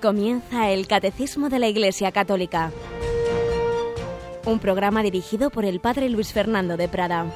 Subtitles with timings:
[0.00, 2.72] Comienza el Catecismo de la Iglesia Católica,
[4.46, 7.26] un programa dirigido por el Padre Luis Fernando de Prada.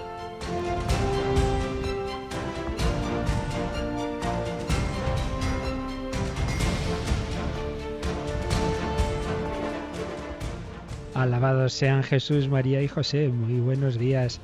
[11.12, 13.28] Alabados sean Jesús, María y José.
[13.28, 14.40] Muy buenos días,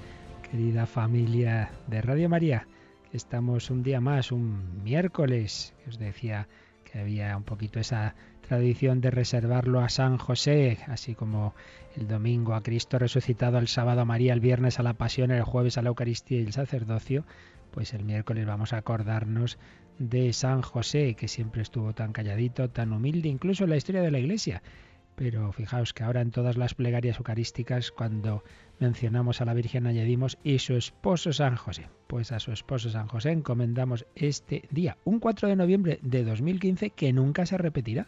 [0.50, 2.66] querida familia de Radio María.
[3.14, 6.48] Estamos un día más, un miércoles, que os decía
[6.98, 8.14] había un poquito esa
[8.46, 11.54] tradición de reservarlo a San José, así como
[11.96, 15.42] el domingo a Cristo resucitado, el sábado a María, el viernes a la pasión, el
[15.42, 17.24] jueves a la Eucaristía y el sacerdocio,
[17.70, 19.58] pues el miércoles vamos a acordarnos
[19.98, 24.10] de San José, que siempre estuvo tan calladito, tan humilde, incluso en la historia de
[24.10, 24.62] la Iglesia.
[25.20, 28.42] Pero fijaos que ahora en todas las plegarias eucarísticas, cuando
[28.78, 31.90] mencionamos a la Virgen, añadimos y su esposo San José.
[32.06, 36.88] Pues a su esposo San José encomendamos este día, un 4 de noviembre de 2015,
[36.88, 38.06] que nunca se repetirá.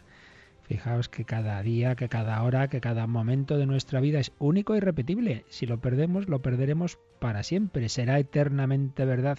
[0.63, 4.75] Fijaos que cada día, que cada hora, que cada momento de nuestra vida es único
[4.75, 5.45] y repetible.
[5.49, 7.89] Si lo perdemos, lo perderemos para siempre.
[7.89, 9.37] Será eternamente verdad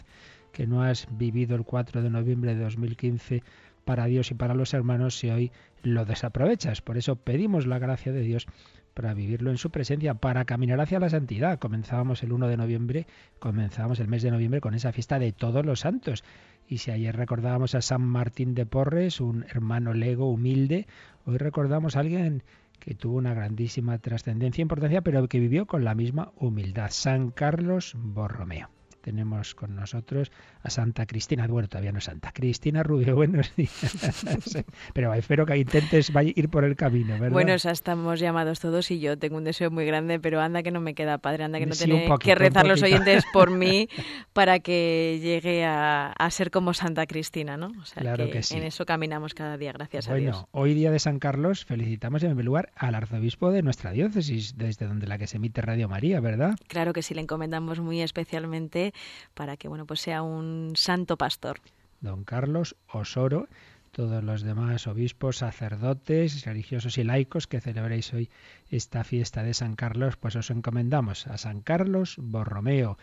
[0.53, 3.43] que no has vivido el 4 de noviembre de 2015
[3.85, 6.81] para Dios y para los hermanos si hoy lo desaprovechas.
[6.81, 8.47] Por eso pedimos la gracia de Dios
[8.95, 11.59] para vivirlo en su presencia, para caminar hacia la santidad.
[11.59, 13.07] Comenzábamos el 1 de noviembre,
[13.39, 16.25] comenzábamos el mes de noviembre con esa fiesta de todos los santos.
[16.67, 20.87] Y si ayer recordábamos a San Martín de Porres, un hermano lego humilde,
[21.27, 22.43] hoy recordamos a alguien
[22.79, 27.31] que tuvo una grandísima trascendencia e importancia, pero que vivió con la misma humildad, San
[27.31, 28.71] Carlos Borromeo
[29.05, 34.65] tenemos con nosotros a Santa Cristina, bueno, todavía no es Santa Cristina Rubio, buenos días.
[34.95, 37.31] Pero espero que intentes ir por el camino, ¿verdad?
[37.31, 40.81] Bueno, estamos llamados todos y yo tengo un deseo muy grande, pero anda que no
[40.81, 43.91] me queda padre, anda que no tiene que rezar los oyentes por mí
[44.33, 47.73] para que llegue a, ser como Santa Cristina, ¿no?
[47.81, 48.57] O sea, claro que, sí.
[48.57, 50.35] en eso caminamos cada día, gracias a Dios.
[50.35, 54.57] Bueno, hoy día de San Carlos felicitamos en primer lugar al arzobispo de nuestra diócesis,
[54.57, 56.57] desde donde la que se emite Radio María, ¿verdad?
[56.69, 58.94] Claro que sí, le encomendamos muy especialmente
[59.35, 61.61] para que bueno, pues sea un santo pastor.
[62.01, 63.49] Don Carlos Osoro,
[63.93, 68.29] todos los demás obispos, sacerdotes, religiosos y laicos que celebréis hoy
[68.71, 72.99] esta fiesta de San Carlos, pues os encomendamos a San Carlos Borromeo,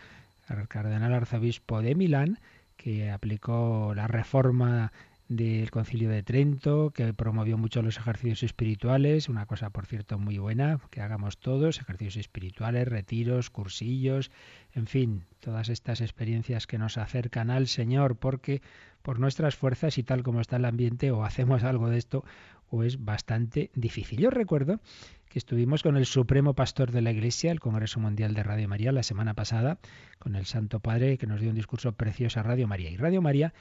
[0.48, 2.38] al cardenal arzobispo de Milán,
[2.76, 4.92] que aplicó la reforma
[5.36, 10.38] del Concilio de Trento, que promovió mucho los ejercicios espirituales, una cosa por cierto muy
[10.38, 14.30] buena, que hagamos todos, ejercicios espirituales, retiros, cursillos,
[14.74, 18.62] en fin, todas estas experiencias que nos acercan al Señor, porque
[19.02, 22.24] por nuestras fuerzas y tal como está el ambiente, o hacemos algo de esto,
[22.68, 24.18] o es bastante difícil.
[24.18, 24.80] Yo recuerdo
[25.28, 28.92] que estuvimos con el Supremo Pastor de la Iglesia, el Congreso Mundial de Radio María,
[28.92, 29.78] la semana pasada,
[30.18, 32.90] con el Santo Padre, que nos dio un discurso precioso a Radio María.
[32.90, 33.54] Y Radio María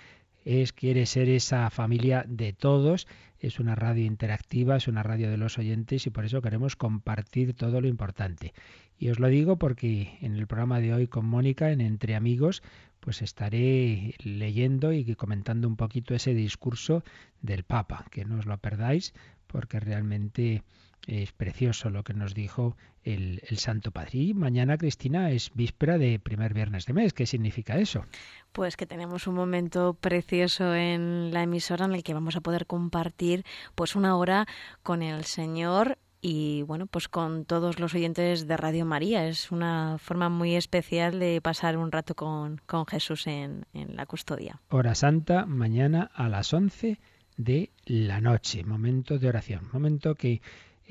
[0.45, 3.07] es, quiere ser esa familia de todos,
[3.39, 7.53] es una radio interactiva, es una radio de los oyentes y por eso queremos compartir
[7.53, 8.53] todo lo importante.
[8.97, 12.61] Y os lo digo porque en el programa de hoy con Mónica, en Entre Amigos,
[12.99, 17.03] pues estaré leyendo y comentando un poquito ese discurso
[17.41, 19.13] del Papa, que no os lo perdáis
[19.47, 20.63] porque realmente
[21.07, 24.19] es precioso lo que nos dijo el, Santo Padre.
[24.19, 27.13] Y mañana, Cristina, es víspera de primer viernes de mes.
[27.13, 28.05] ¿Qué significa eso?
[28.51, 32.65] Pues que tenemos un momento precioso en la emisora en el que vamos a poder
[32.65, 33.43] compartir
[33.75, 34.45] pues una hora
[34.83, 39.27] con el Señor y bueno, pues con todos los oyentes de Radio María.
[39.27, 44.05] Es una forma muy especial de pasar un rato con, con Jesús en, en la
[44.05, 44.61] custodia.
[44.69, 46.99] Hora Santa, mañana a las 11
[47.37, 50.41] de la noche, momento de oración, momento que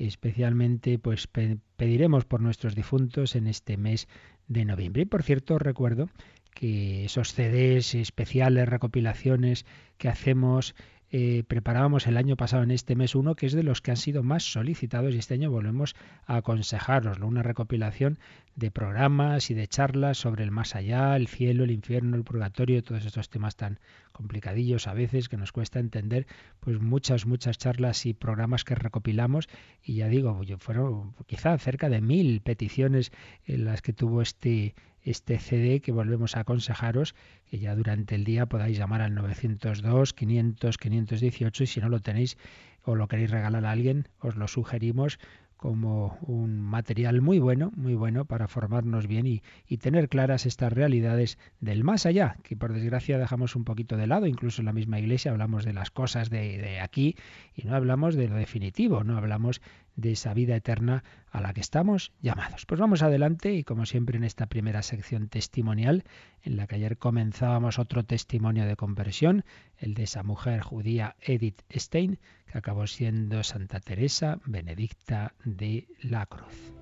[0.07, 4.07] especialmente pues pediremos por nuestros difuntos en este mes
[4.47, 5.03] de noviembre.
[5.03, 6.09] Y por cierto, recuerdo
[6.53, 9.65] que esos CDs especiales, recopilaciones
[9.97, 10.75] que hacemos
[11.13, 13.97] eh, preparábamos el año pasado en este mes uno que es de los que han
[13.97, 15.93] sido más solicitados y este año volvemos
[16.25, 18.17] a aconsejároslo, una recopilación
[18.55, 22.83] de programas y de charlas sobre el más allá, el cielo, el infierno, el purgatorio,
[22.83, 23.79] todos estos temas tan
[24.11, 26.27] complicadillos a veces que nos cuesta entender,
[26.59, 29.47] pues muchas, muchas charlas y programas que recopilamos.
[29.83, 33.11] Y ya digo, fueron quizá cerca de mil peticiones
[33.45, 37.15] en las que tuvo este este CD que volvemos a aconsejaros
[37.49, 41.99] que ya durante el día podáis llamar al 902 500 518 y si no lo
[41.99, 42.37] tenéis
[42.83, 45.19] o lo queréis regalar a alguien, os lo sugerimos
[45.61, 49.43] como un material muy bueno, muy bueno para formarnos bien y,
[49.77, 54.25] tener claras estas realidades del más allá, que por desgracia dejamos un poquito de lado,
[54.25, 57.15] incluso en la misma iglesia hablamos de las cosas de, de aquí
[57.55, 59.61] y no hablamos de lo definitivo, no hablamos
[59.95, 62.65] de esa vida eterna a la que estamos llamados.
[62.65, 66.03] Pues vamos adelante y como siempre en esta primera sección testimonial,
[66.41, 69.45] en la que ayer comenzábamos otro testimonio de conversión,
[69.77, 72.19] el de esa mujer judía Edith Stein,
[72.57, 76.73] acabó siendo Santa Teresa Benedicta de la Cruz.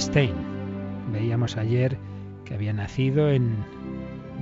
[0.00, 0.34] Stein.
[1.12, 1.98] Veíamos ayer
[2.44, 3.56] que había nacido en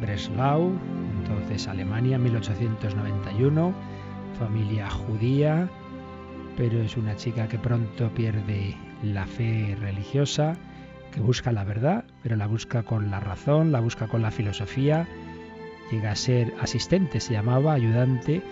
[0.00, 0.72] Breslau,
[1.18, 3.74] entonces Alemania, 1891,
[4.38, 5.68] familia judía,
[6.56, 10.56] pero es una chica que pronto pierde la fe religiosa,
[11.12, 15.06] que busca la verdad, pero la busca con la razón, la busca con la filosofía,
[15.90, 18.42] llega a ser asistente, se llamaba, ayudante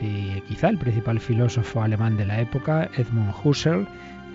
[0.00, 3.86] de quizá el principal filósofo alemán de la época, Edmund Husserl,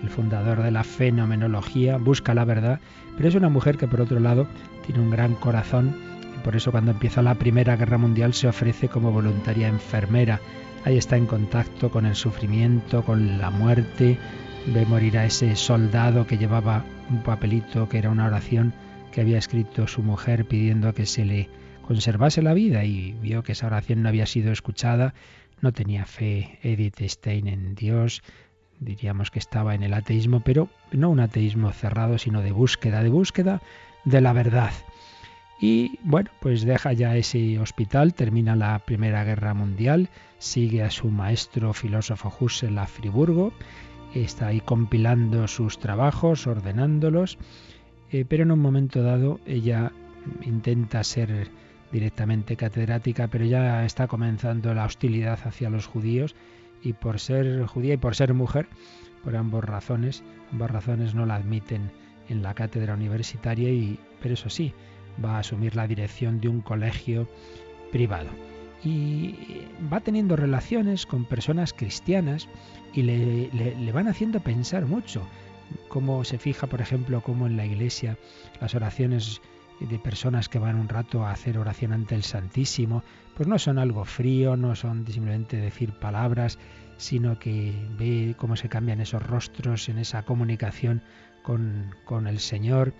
[0.02, 2.80] el fundador de la fenomenología, busca la verdad,
[3.16, 4.46] pero es una mujer que por otro lado
[4.86, 6.07] tiene un gran corazón
[6.44, 10.40] por eso cuando empieza la Primera Guerra Mundial se ofrece como voluntaria enfermera.
[10.84, 14.18] Ahí está en contacto con el sufrimiento, con la muerte,
[14.66, 18.72] ve morir a ese soldado que llevaba un papelito que era una oración
[19.12, 21.48] que había escrito su mujer pidiendo que se le
[21.82, 25.14] conservase la vida y vio que esa oración no había sido escuchada,
[25.60, 28.22] no tenía fe Edith Stein en Dios,
[28.78, 33.08] diríamos que estaba en el ateísmo, pero no un ateísmo cerrado, sino de búsqueda, de
[33.08, 33.62] búsqueda
[34.04, 34.72] de la verdad.
[35.60, 40.08] Y bueno, pues deja ya ese hospital, termina la Primera Guerra Mundial,
[40.38, 43.52] sigue a su maestro filósofo Husserl a Friburgo,
[44.14, 47.38] está ahí compilando sus trabajos, ordenándolos,
[48.10, 49.92] eh, pero en un momento dado ella
[50.42, 51.50] intenta ser
[51.90, 56.36] directamente catedrática, pero ya está comenzando la hostilidad hacia los judíos
[56.82, 58.68] y por ser judía y por ser mujer,
[59.24, 60.22] por ambas razones,
[60.52, 61.90] ambas razones no la admiten
[62.28, 64.74] en la cátedra universitaria y pero eso sí,
[65.24, 67.28] va a asumir la dirección de un colegio
[67.92, 68.28] privado.
[68.84, 69.34] Y
[69.92, 72.48] va teniendo relaciones con personas cristianas
[72.94, 75.22] y le, le van haciendo pensar mucho.
[75.88, 78.16] Cómo se fija, por ejemplo, cómo en la iglesia
[78.60, 79.40] las oraciones
[79.80, 83.02] de personas que van un rato a hacer oración ante el Santísimo,
[83.36, 86.58] pues no son algo frío, no son simplemente decir palabras,
[86.96, 91.02] sino que ve cómo se cambian esos rostros en esa comunicación
[91.42, 92.92] con, con el Señor.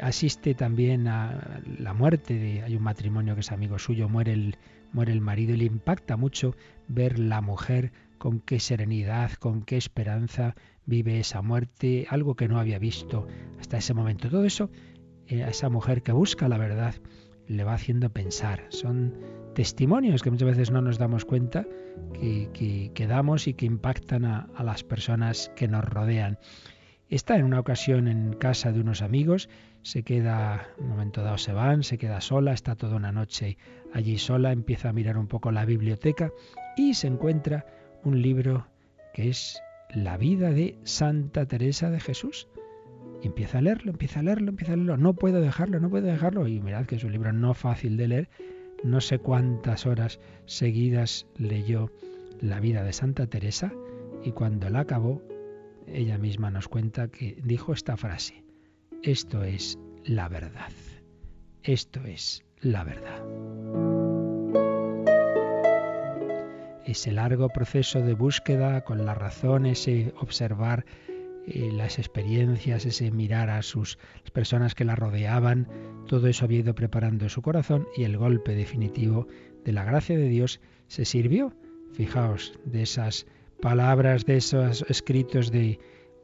[0.00, 4.56] Asiste también a la muerte de, hay un matrimonio que es amigo suyo, muere el,
[4.92, 6.54] muere el marido y le impacta mucho
[6.88, 10.54] ver la mujer con qué serenidad, con qué esperanza
[10.86, 13.26] vive esa muerte, algo que no había visto
[13.58, 14.28] hasta ese momento.
[14.28, 14.70] Todo eso
[15.30, 16.94] a esa mujer que busca la verdad
[17.46, 18.66] le va haciendo pensar.
[18.70, 19.16] Son
[19.54, 21.66] testimonios que muchas veces no nos damos cuenta
[22.14, 26.38] que, que, damos y que impactan a, a, las personas que nos rodean.
[27.08, 29.48] Está en una ocasión en casa de unos amigos,
[29.82, 33.58] se queda, un momento dado se van, se queda sola, está toda una noche
[33.92, 36.32] allí sola, empieza a mirar un poco la biblioteca
[36.76, 37.66] y se encuentra
[38.04, 38.66] un libro
[39.12, 39.60] que es
[39.94, 42.48] La vida de Santa Teresa de Jesús.
[43.22, 44.96] Y empieza a leerlo, empieza a leerlo, empieza a leerlo.
[44.96, 46.48] No puedo dejarlo, no puedo dejarlo.
[46.48, 48.28] Y mirad que es un libro no fácil de leer.
[48.82, 51.92] No sé cuántas horas seguidas leyó
[52.40, 53.72] la vida de Santa Teresa
[54.24, 55.22] y cuando la acabó,
[55.86, 58.41] ella misma nos cuenta que dijo esta frase,
[59.02, 60.70] esto es la verdad,
[61.64, 63.20] esto es la verdad.
[66.84, 70.84] Ese largo proceso de búsqueda con la razón, ese observar
[71.48, 75.68] eh, las experiencias, ese mirar a sus las personas que la rodeaban,
[76.06, 79.26] todo eso había ido preparando su corazón y el golpe definitivo
[79.64, 81.52] de la gracia de Dios se sirvió.
[81.92, 83.26] Fijaos, de esas
[83.60, 85.80] palabras, de esos escritos de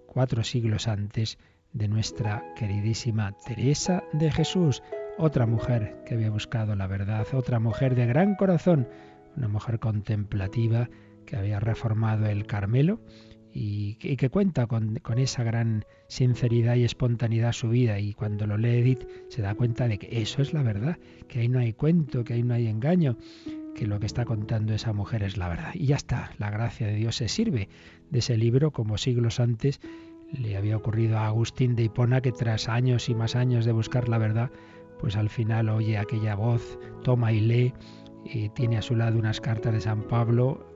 [0.06, 1.38] cuatro siglos antes
[1.72, 4.82] de nuestra queridísima Teresa de Jesús,
[5.18, 8.88] otra mujer que había buscado la verdad, otra mujer de gran corazón,
[9.36, 10.88] una mujer contemplativa
[11.26, 13.00] que había reformado el Carmelo
[13.52, 18.78] y, que cuenta con, esa gran sinceridad y espontaneidad su vida y cuando lo lee
[18.78, 22.24] Edith se da cuenta de que eso es la verdad, que ahí no hay cuento,
[22.24, 23.16] que ahí no hay engaño,
[23.74, 25.72] que lo que está contando esa mujer es la verdad.
[25.74, 27.68] Y ya está, la gracia de Dios se sirve
[28.10, 29.80] de ese libro como siglos antes
[30.32, 34.08] le había ocurrido a Agustín de Hipona que tras años y más años de buscar
[34.08, 34.50] la verdad,
[34.98, 37.74] pues al final oye aquella voz, toma y lee
[38.24, 40.74] y tiene a su lado unas cartas de San Pablo,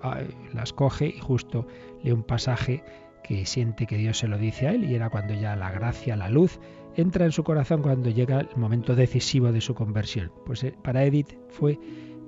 [0.52, 1.66] las coge y justo
[2.02, 2.82] lee un pasaje
[3.22, 6.16] que siente que Dios se lo dice a él y era cuando ya la gracia,
[6.16, 6.58] la luz
[6.96, 10.32] entra en su corazón cuando llega el momento decisivo de su conversión.
[10.44, 11.78] Pues eh, para Edith fue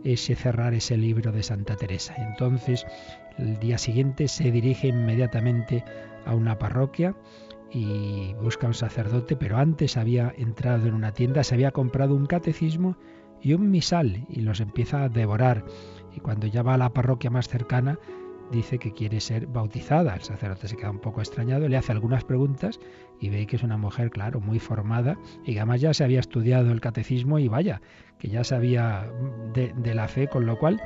[0.04, 2.14] ese cerrar ese libro de Santa Teresa.
[2.16, 2.86] Entonces,
[3.38, 5.84] el día siguiente se dirige inmediatamente
[6.24, 7.14] a una parroquia
[7.72, 12.26] y busca un sacerdote, pero antes había entrado en una tienda, se había comprado un
[12.26, 12.96] catecismo
[13.42, 15.64] y un misal y los empieza a devorar.
[16.14, 17.98] Y cuando ya va a la parroquia más cercana,
[18.50, 20.14] dice que quiere ser bautizada.
[20.14, 22.80] El sacerdote se queda un poco extrañado, le hace algunas preguntas
[23.20, 26.70] y ve que es una mujer, claro, muy formada y además ya se había estudiado
[26.72, 27.80] el catecismo y vaya,
[28.18, 29.10] que ya sabía
[29.52, 30.80] de, de la fe, con lo cual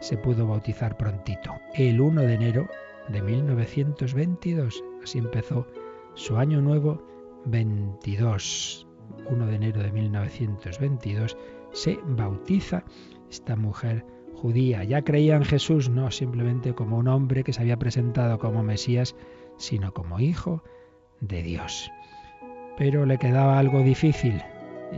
[0.00, 1.54] se pudo bautizar prontito.
[1.74, 2.68] El 1 de enero
[3.08, 5.66] de 1922, así empezó
[6.14, 7.02] su año nuevo
[7.46, 8.86] 22.
[9.30, 11.36] 1 de enero de 1922
[11.72, 12.84] se bautiza
[13.30, 14.04] esta mujer
[14.44, 14.84] judía.
[14.84, 19.16] Ya creía en Jesús no simplemente como un hombre que se había presentado como Mesías,
[19.56, 20.62] sino como hijo
[21.22, 21.90] de Dios.
[22.76, 24.42] Pero le quedaba algo difícil,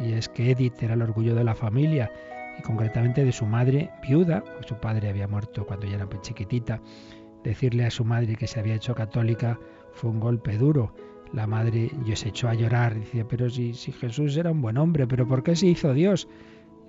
[0.04, 2.10] y es que Edith era el orgullo de la familia,
[2.58, 6.80] y concretamente de su madre viuda, pues su padre había muerto cuando ya era chiquitita.
[7.44, 9.60] Decirle a su madre que se había hecho católica
[9.92, 10.92] fue un golpe duro.
[11.32, 15.06] La madre se echó a llorar, decía, pero si, si Jesús era un buen hombre,
[15.06, 16.26] pero ¿por qué se hizo Dios?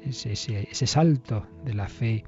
[0.10, 2.24] Ese, salto de la fe,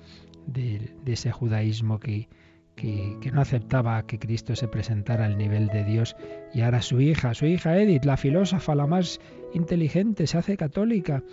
[0.47, 2.27] de, ese judaísmo que,
[2.75, 6.15] que, que, no aceptaba que Cristo se presentara al nivel de Dios.
[6.53, 9.19] Y ahora su hija, su hija Edith, la filósofa, la más
[9.53, 11.23] inteligente, se hace católica.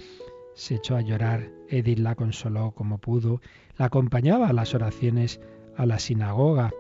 [0.54, 3.40] Se echó a llorar, Edith la consoló como pudo,
[3.76, 5.40] la acompañaba a las oraciones
[5.76, 6.72] a la sinagoga.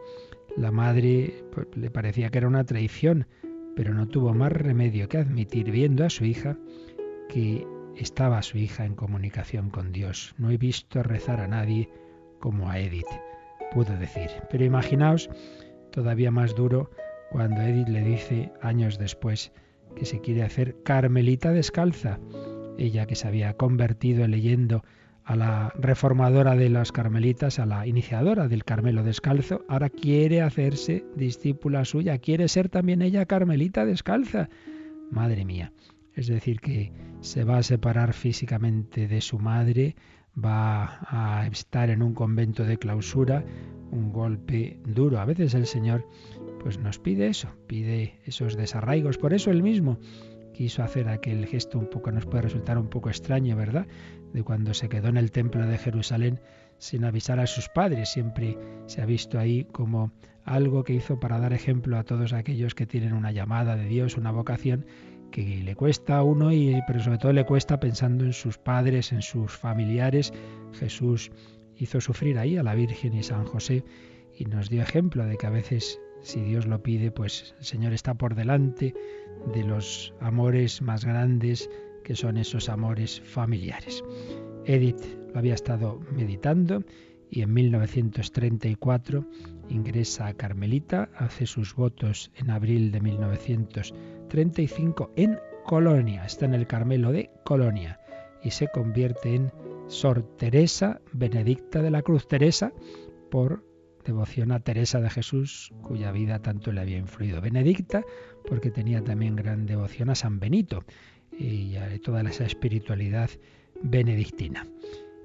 [0.56, 3.26] La madre pues, le parecía que era una traición,
[3.74, 6.56] pero no tuvo más remedio que admitir, viendo a su hija,
[7.28, 7.66] que
[7.96, 10.34] estaba su hija en comunicación con Dios.
[10.38, 11.88] No he visto rezar a nadie
[12.40, 13.06] como a Edith,
[13.72, 14.30] pudo decir.
[14.50, 15.30] Pero imaginaos,
[15.90, 16.90] todavía más duro,
[17.30, 19.52] cuando Edith le dice años después
[19.94, 22.20] que se quiere hacer carmelita descalza.
[22.78, 24.84] Ella que se había convertido leyendo
[25.26, 31.04] a la reformadora de las carmelitas, a la iniciadora del Carmelo descalzo, ahora quiere hacerse
[31.16, 34.48] discípula suya, quiere ser también ella carmelita descalza.
[35.10, 35.72] Madre mía,
[36.16, 39.94] es decir, que se va a separar físicamente de su madre,
[40.36, 43.44] va a estar en un convento de clausura,
[43.90, 45.20] un golpe duro.
[45.20, 46.08] A veces el Señor
[46.60, 49.18] pues nos pide eso, pide esos desarraigos.
[49.18, 49.98] Por eso él mismo
[50.52, 53.86] quiso hacer aquel gesto un poco, nos puede resultar un poco extraño, ¿verdad?
[54.32, 56.40] De cuando se quedó en el templo de Jerusalén
[56.78, 58.08] sin avisar a sus padres.
[58.08, 58.56] Siempre
[58.86, 60.12] se ha visto ahí como
[60.44, 64.16] algo que hizo para dar ejemplo a todos aquellos que tienen una llamada de Dios,
[64.16, 64.86] una vocación
[65.30, 69.12] que le cuesta a uno, y, pero sobre todo le cuesta pensando en sus padres,
[69.12, 70.32] en sus familiares.
[70.72, 71.30] Jesús
[71.76, 73.84] hizo sufrir ahí a la Virgen y San José
[74.36, 77.92] y nos dio ejemplo de que a veces, si Dios lo pide, pues el Señor
[77.92, 78.94] está por delante
[79.54, 81.70] de los amores más grandes
[82.04, 84.02] que son esos amores familiares.
[84.64, 85.02] Edith
[85.32, 86.82] lo había estado meditando
[87.30, 89.24] y en 1934
[89.68, 93.00] ingresa a Carmelita, hace sus votos en abril de
[94.26, 98.00] 1935 en Colonia, está en el Carmelo de Colonia
[98.42, 99.52] y se convierte en
[99.88, 102.26] Sor Teresa Benedicta de la Cruz.
[102.26, 102.72] Teresa
[103.30, 103.64] por
[104.04, 107.40] devoción a Teresa de Jesús, cuya vida tanto le había influido.
[107.40, 108.04] Benedicta
[108.48, 110.84] porque tenía también gran devoción a San Benito
[111.32, 113.30] y a toda esa espiritualidad
[113.82, 114.66] benedictina.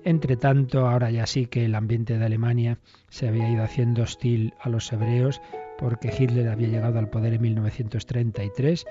[0.03, 2.79] Entre tanto, ahora ya sí que el ambiente de Alemania
[3.09, 5.41] se había ido haciendo hostil a los hebreos
[5.81, 8.85] porque Hitler había llegado al poder en 1933.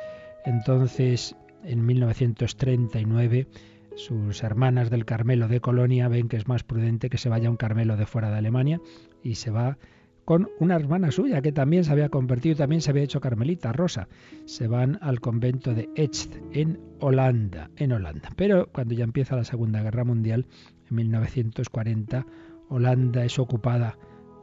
[0.45, 3.47] Entonces, en 1939,
[3.95, 7.51] sus hermanas del Carmelo de Colonia ven que es más prudente que se vaya a
[7.53, 8.81] un Carmelo de fuera de Alemania
[9.23, 9.79] y se va
[10.25, 14.09] con una hermana suya que también se había convertido, también se había hecho carmelita, Rosa.
[14.45, 18.31] Se van al convento de Echt en Holanda, en Holanda.
[18.37, 20.47] Pero cuando ya empieza la Segunda Guerra Mundial,
[20.89, 22.27] en 1940
[22.69, 23.97] Holanda es ocupada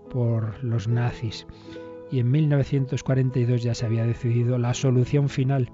[0.09, 1.45] por los nazis
[2.11, 5.71] y en 1942 ya se había decidido la solución final,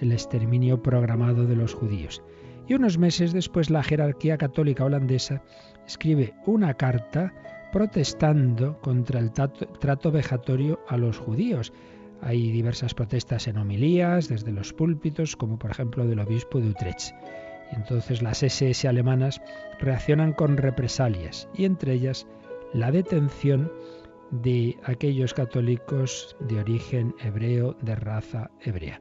[0.00, 2.22] el exterminio programado de los judíos.
[2.68, 5.42] Y unos meses después la jerarquía católica holandesa
[5.86, 7.32] escribe una carta
[7.72, 11.72] protestando contra el trato vejatorio a los judíos.
[12.20, 17.14] Hay diversas protestas en homilías, desde los púlpitos, como por ejemplo del obispo de Utrecht.
[17.72, 19.40] Entonces las SS alemanas
[19.80, 22.26] reaccionan con represalias y entre ellas
[22.74, 23.72] la detención
[24.32, 29.00] de aquellos católicos de origen hebreo, de raza hebrea.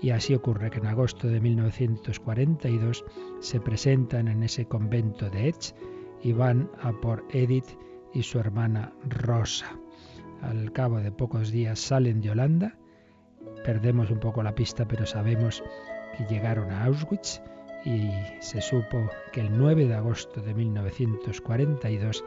[0.00, 3.04] Y así ocurre que en agosto de 1942
[3.40, 5.74] se presentan en ese convento de Etz
[6.22, 7.76] y van a por Edith
[8.14, 9.78] y su hermana Rosa.
[10.40, 12.78] Al cabo de pocos días salen de Holanda,
[13.62, 15.62] perdemos un poco la pista, pero sabemos
[16.16, 17.42] que llegaron a Auschwitz
[17.84, 18.08] y
[18.40, 22.24] se supo que el 9 de agosto de 1942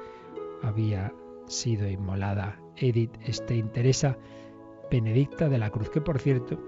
[0.61, 1.11] había
[1.47, 4.17] sido inmolada Edith Stein Teresa
[4.89, 6.59] Benedicta de la Cruz, que por cierto,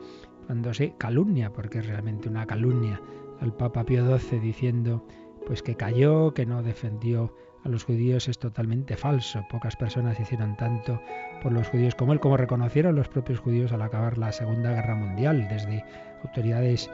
[0.45, 3.01] cuando se calumnia, porque es realmente una calumnia,
[3.39, 5.05] al Papa Pío XII diciendo
[5.45, 9.45] pues que cayó, que no defendió a los judíos es totalmente falso.
[9.49, 11.01] Pocas personas hicieron tanto
[11.41, 14.95] por los judíos como él, como reconocieron los propios judíos al acabar la Segunda Guerra
[14.95, 15.83] Mundial, desde
[16.23, 16.89] autoridades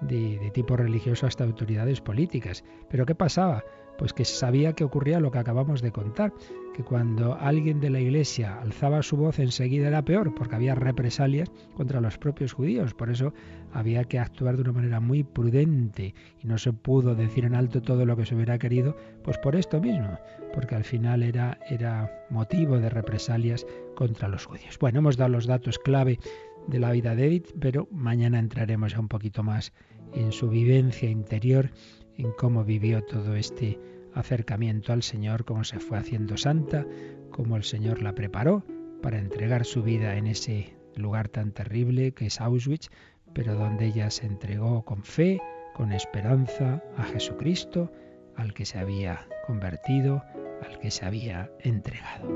[0.00, 2.64] de, de tipo religioso hasta autoridades políticas.
[2.88, 3.64] Pero ¿qué pasaba?
[3.98, 6.32] Pues que sabía que ocurría lo que acabamos de contar,
[6.74, 11.50] que cuando alguien de la iglesia alzaba su voz enseguida era peor, porque había represalias
[11.74, 12.92] contra los propios judíos.
[12.92, 13.32] Por eso
[13.72, 17.80] había que actuar de una manera muy prudente y no se pudo decir en alto
[17.80, 20.18] todo lo que se hubiera querido, pues por esto mismo,
[20.52, 24.78] porque al final era, era motivo de represalias contra los judíos.
[24.78, 26.18] Bueno, hemos dado los datos clave
[26.66, 29.72] de la vida de Edith, pero mañana entraremos un poquito más
[30.12, 31.70] en su vivencia interior
[32.18, 33.78] en cómo vivió todo este
[34.14, 36.86] acercamiento al Señor, cómo se fue haciendo santa,
[37.30, 38.64] cómo el Señor la preparó
[39.02, 42.88] para entregar su vida en ese lugar tan terrible que es Auschwitz,
[43.34, 45.40] pero donde ella se entregó con fe,
[45.74, 47.92] con esperanza a Jesucristo,
[48.34, 50.22] al que se había convertido,
[50.66, 52.26] al que se había entregado.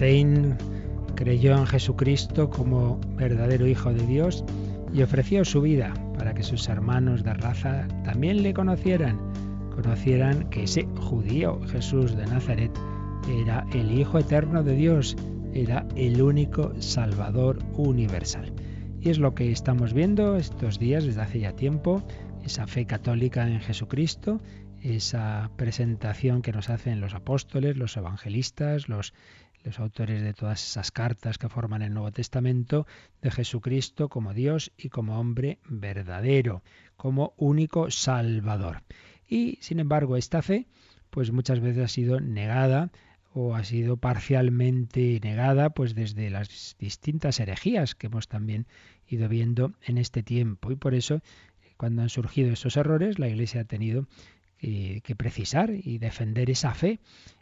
[0.00, 0.56] Stein
[1.14, 4.46] creyó en Jesucristo como verdadero Hijo de Dios
[4.94, 9.18] y ofreció su vida para que sus hermanos de raza también le conocieran,
[9.74, 12.72] conocieran que ese judío Jesús de Nazaret
[13.42, 15.18] era el Hijo eterno de Dios,
[15.52, 18.54] era el único Salvador universal.
[19.02, 22.02] Y es lo que estamos viendo estos días desde hace ya tiempo,
[22.42, 24.40] esa fe católica en Jesucristo,
[24.80, 29.12] esa presentación que nos hacen los apóstoles, los evangelistas, los
[29.64, 32.86] los autores de todas esas cartas que forman el Nuevo Testamento,
[33.22, 36.62] de Jesucristo como Dios y como hombre verdadero,
[36.96, 38.82] como único Salvador.
[39.28, 40.66] Y, sin embargo, esta fe,
[41.10, 42.90] pues muchas veces ha sido negada
[43.32, 48.66] o ha sido parcialmente negada, pues desde las distintas herejías que hemos también
[49.08, 50.72] ido viendo en este tiempo.
[50.72, 51.20] Y por eso,
[51.76, 54.06] cuando han surgido estos errores, la Iglesia ha tenido
[54.58, 56.98] que precisar y defender esa fe,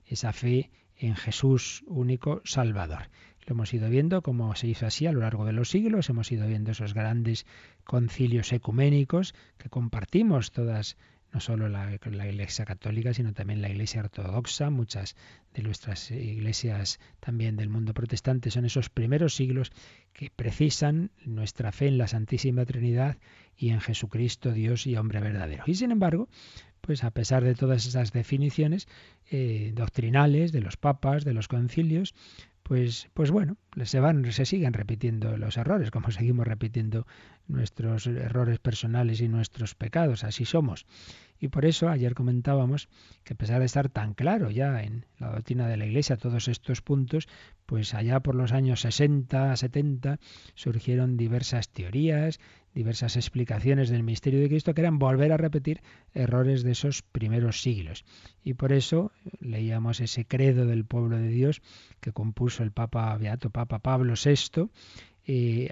[0.06, 3.08] esa fe en Jesús único Salvador.
[3.46, 6.30] Lo hemos ido viendo como se hizo así a lo largo de los siglos, hemos
[6.30, 7.46] ido viendo esos grandes
[7.84, 10.96] concilios ecuménicos que compartimos todas
[11.32, 14.70] no solo la, la, Iglesia Católica, sino también la Iglesia Ortodoxa.
[14.70, 15.16] Muchas
[15.54, 19.70] de nuestras iglesias también del mundo protestante son esos primeros siglos
[20.12, 23.18] que precisan nuestra fe en la Santísima Trinidad
[23.56, 25.64] y en Jesucristo, Dios y hombre verdadero.
[25.66, 26.28] Y sin embargo,
[26.80, 28.88] pues a pesar de todas esas definiciones
[29.30, 32.14] eh, doctrinales de los papas, de los concilios,
[32.62, 37.06] pues, pues bueno, se van, se siguen repitiendo los errores, como seguimos repitiendo
[37.46, 40.86] nuestros errores personales y nuestros pecados, así somos.
[41.40, 42.88] Y por eso ayer comentábamos
[43.22, 46.48] que a pesar de estar tan claro ya en la doctrina de la Iglesia todos
[46.48, 47.28] estos puntos,
[47.64, 50.18] pues allá por los años 60, 70
[50.54, 52.40] surgieron diversas teorías,
[52.74, 55.80] diversas explicaciones del misterio de Cristo que eran volver a repetir
[56.12, 58.04] errores de esos primeros siglos.
[58.42, 61.62] Y por eso leíamos ese credo del pueblo de Dios
[62.00, 64.70] que compuso el Papa Beato Papa Pablo VI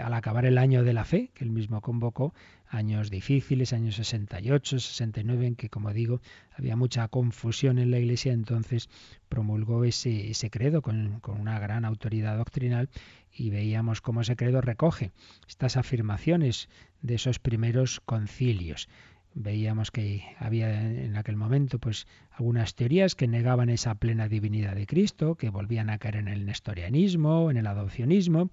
[0.02, 2.34] al acabar el año de la fe, que él mismo convocó,
[2.68, 6.20] años difíciles, años 68, 69, en que, como digo,
[6.52, 8.90] había mucha confusión en la Iglesia, entonces
[9.30, 12.90] promulgó ese, ese credo con, con una gran autoridad doctrinal
[13.32, 15.12] y veíamos cómo ese credo recoge
[15.48, 16.68] estas afirmaciones
[17.00, 18.88] de esos primeros concilios
[19.36, 24.86] veíamos que había en aquel momento pues algunas teorías que negaban esa plena divinidad de
[24.86, 28.50] Cristo, que volvían a caer en el nestorianismo, en el adopcionismo,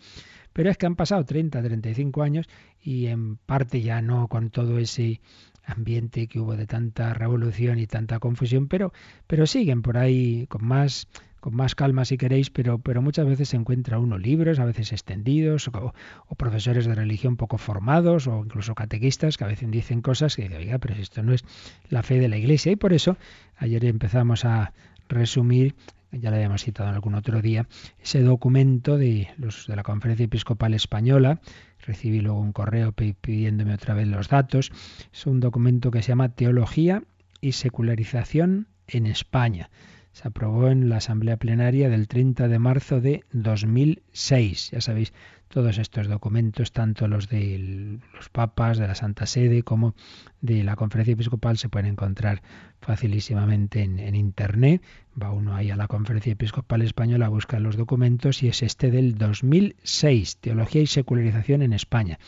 [0.52, 2.50] pero es que han pasado 30, 35 años
[2.82, 5.22] y en parte ya no con todo ese
[5.66, 8.92] ambiente que hubo de tanta revolución y tanta confusión, pero,
[9.26, 11.08] pero siguen por ahí con más
[11.44, 14.94] con más calma si queréis, pero, pero muchas veces se encuentra uno libros, a veces
[14.94, 15.94] extendidos, o,
[16.38, 20.78] profesores de religión poco formados, o incluso catequistas que a veces dicen cosas que, oiga,
[20.78, 21.44] pero esto no es
[21.90, 22.72] la fe de la Iglesia.
[22.72, 23.18] Y por eso
[23.58, 24.72] ayer empezamos a
[25.10, 25.76] resumir
[26.14, 27.68] ya lo habíamos citado en algún otro día,
[28.00, 31.42] ese documento de, los, de la Conferencia Episcopal Española,
[31.86, 34.72] recibí luego un correo pidiéndome otra vez los datos,
[35.12, 37.04] es un documento que se llama Teología
[37.42, 39.72] y Secularización en España.
[40.14, 44.70] Se aprobó en la Asamblea Plenaria del 30 de marzo de 2006.
[44.72, 45.12] Ya sabéis,
[45.48, 49.96] todos estos documentos, tanto los de los papas, de la Santa Sede, como
[50.40, 52.44] de la Conferencia Episcopal, se pueden encontrar
[52.80, 54.84] facilísimamente en, Internet.
[55.20, 59.18] Va uno ahí a la Conferencia Episcopal Española, busca los documentos y es este del
[59.18, 62.20] 2006, Teología y Secularización en España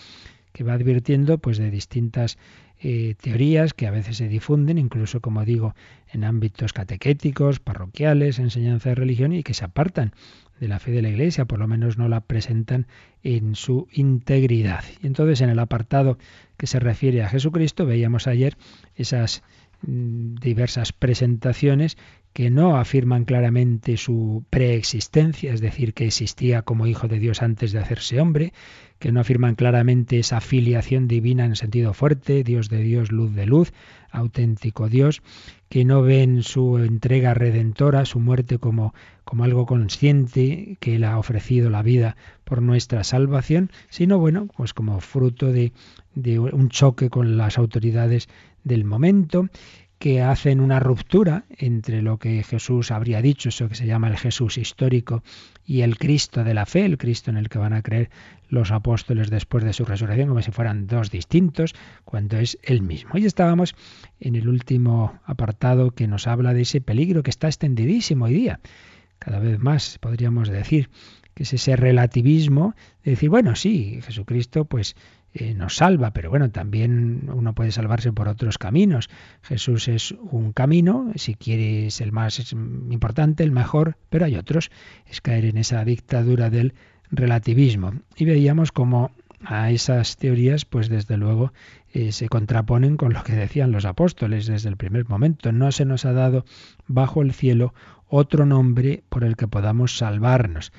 [0.54, 2.38] que va advirtiendo pues de distintas
[3.20, 5.74] teorías que a veces se difunden, incluso como digo,
[6.12, 10.14] en ámbitos catequéticos, parroquiales, enseñanza de religión y que se apartan
[10.60, 12.88] de la fe de la Iglesia, por lo menos no la presentan
[13.24, 14.84] en su integridad.
[15.02, 16.18] Y entonces en el apartado
[16.58, 18.58] que se refiere a Jesucristo veíamos ayer
[18.96, 19.44] esas
[19.82, 21.98] mm, diversas presentaciones
[22.34, 27.72] que no afirman claramente su preexistencia, es decir, que existía como hijo de Dios antes
[27.72, 28.52] de hacerse hombre,
[29.00, 33.46] que no afirman claramente esa filiación divina en sentido fuerte, Dios de Dios, luz de
[33.46, 33.74] luz,
[34.12, 35.22] auténtico Dios,
[35.70, 41.20] que no ven su entrega redentora, su muerte como, como algo consciente, que Él ha
[41.20, 45.74] ofrecido la vida por nuestra salvación, sino bueno, pues como fruto de,
[46.14, 48.30] de un choque con las autoridades
[48.64, 49.50] del momento
[50.00, 54.18] que hacen una ruptura entre lo que Jesús habría dicho, eso que se llama el
[54.18, 55.24] Jesús histórico,
[55.66, 58.10] y el Cristo de la fe, el Cristo en el que van a creer
[58.50, 63.12] los apóstoles después de su resurrección, como si fueran dos distintos, cuando es el mismo.
[63.14, 63.76] Hoy estábamos
[64.20, 68.60] en el último apartado que nos habla de ese peligro que está extendidísimo hoy día,
[69.20, 70.90] cada vez más podríamos decir,
[71.34, 74.96] que es ese relativismo de decir, bueno, sí, Jesucristo pues
[75.34, 79.10] eh, nos salva, pero bueno, también uno puede salvarse por otros caminos.
[79.42, 84.72] Jesús es un camino, si quieres el más importante, el mejor, pero hay otros.
[85.06, 86.74] Es caer en esa dictadura del
[87.16, 87.94] relativismo.
[88.16, 89.12] Y veíamos como
[89.44, 91.54] a esas teorías, pues desde luego
[91.94, 95.52] eh, se contraponen con lo que decían los apóstoles desde el primer momento.
[95.52, 96.46] No se nos ha dado
[96.88, 97.74] bajo el cielo
[98.08, 100.72] otro nombre por el que podamos salvarnos.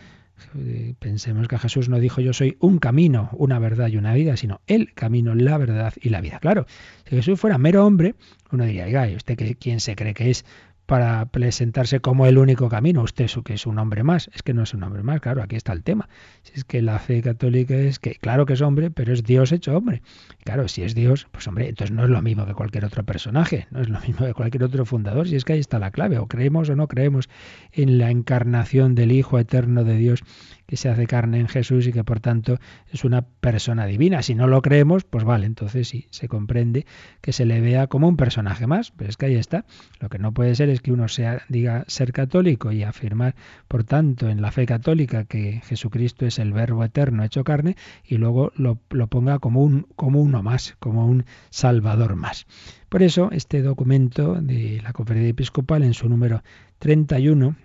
[0.55, 4.37] Eh, pensemos que Jesús no dijo yo soy un camino, una verdad y una vida,
[4.37, 6.39] sino el camino, la verdad y la vida.
[6.41, 6.67] Claro,
[7.09, 8.15] si Jesús fuera mero hombre,
[8.53, 10.45] uno diría, ¿usted quién se cree que es
[10.87, 13.03] para presentarse como el único camino.
[13.03, 14.31] Usted que es un hombre más.
[14.35, 16.09] Es que no es un hombre más, claro, aquí está el tema.
[16.43, 19.53] Si es que la fe católica es que, claro que es hombre, pero es Dios
[19.53, 20.03] hecho hombre.
[20.45, 23.67] Claro, si es Dios, pues hombre, entonces no es lo mismo que cualquier otro personaje,
[23.71, 25.29] no es lo mismo que cualquier otro fundador.
[25.29, 27.29] Si es que ahí está la clave, o creemos o no creemos
[27.73, 30.23] en la encarnación del Hijo eterno de Dios
[30.67, 32.59] que se hace carne en Jesús y que por tanto
[32.93, 34.23] es una persona divina.
[34.23, 36.87] Si no lo creemos, pues vale, entonces sí, se comprende
[37.21, 39.65] que se le vea como un personaje más, pero es que ahí está.
[40.01, 43.35] Lo que no puede ser es que uno sea, diga ser católico y afirmar,
[43.69, 48.17] por tanto, en la fe católica que Jesucristo es el verbo eterno hecho carne y
[48.17, 48.77] luego lo,
[49.09, 52.47] ponga como, un, como uno más, como un salvador más.
[52.89, 56.43] Por eso, este documento de la Conferencia Episcopal, en su número
[56.79, 57.57] 31,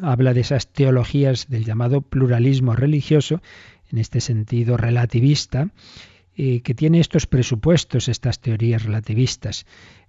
[0.00, 3.42] habla de esas teologías del llamado pluralismo religioso,
[3.90, 5.68] en este sentido relativista,
[6.36, 9.66] eh, que tiene estos presupuestos, estas teorías relativistas.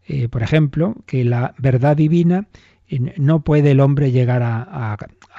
[0.08, 2.48] Eh, por ejemplo, que la verdad divina
[2.90, 4.98] no puede el hombre llegar a,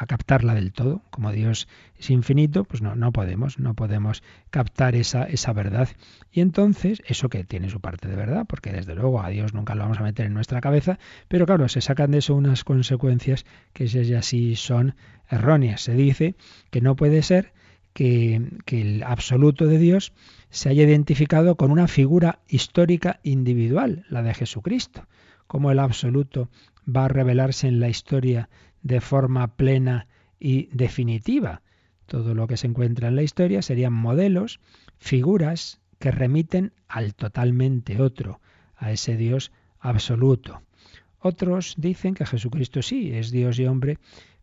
[0.08, 1.02] captarla del todo.
[1.10, 5.88] Como Dios es infinito, pues no, no podemos, no podemos captar esa, esa verdad.
[6.32, 9.74] Y entonces, eso que tiene su parte de verdad, porque desde luego a Dios nunca
[9.74, 13.46] lo vamos a meter en nuestra cabeza, pero claro, se sacan de eso unas consecuencias
[13.72, 14.96] que ya sí son
[15.28, 15.82] erróneas.
[15.82, 16.34] Se dice
[16.70, 17.52] que no puede ser
[17.92, 20.12] que, que el absoluto de Dios
[20.50, 25.06] se haya identificado con una figura histórica individual, la de Jesucristo,
[25.46, 26.48] como el absoluto
[26.84, 28.48] va a revelarse en la historia
[28.82, 30.06] de forma plena
[30.38, 31.62] y definitiva.
[32.06, 34.60] Todo lo que se encuentra en la historia serían modelos,
[34.98, 38.40] figuras que remiten al totalmente otro,
[38.76, 40.62] a ese Dios absoluto.
[41.18, 43.98] Otros dicen que Jesucristo sí es Dios y hombre,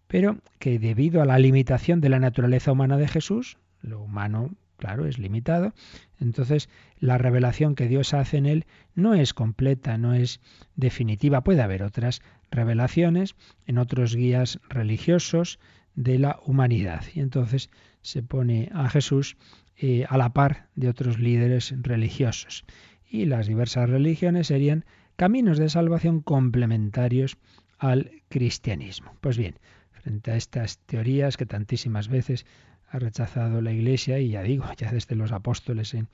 [0.08, 4.50] pero que debido a la limitación de la naturaleza humana de Jesús, lo humano
[4.82, 5.74] claro, es limitado.
[6.20, 6.68] Entonces,
[7.00, 8.66] la revelación que Dios hace en él
[8.96, 10.42] no es completa, no es
[10.76, 11.44] definitiva.
[11.44, 15.60] Puede haber otras revelaciones en otros guías religiosos
[15.96, 17.04] de la humanidad.
[17.14, 17.70] Y entonces
[18.02, 19.38] se pone a Jesús
[19.78, 22.66] eh, a la par de otros líderes religiosos.
[23.10, 27.38] Y las diversas religiones serían caminos de salvación complementarios
[27.78, 29.16] al cristianismo.
[29.22, 29.56] Pues bien,
[29.92, 32.46] frente a estas teorías que tantísimas veces
[32.92, 36.10] ha rechazado la Iglesia y ya digo, ya desde los apóstoles, en,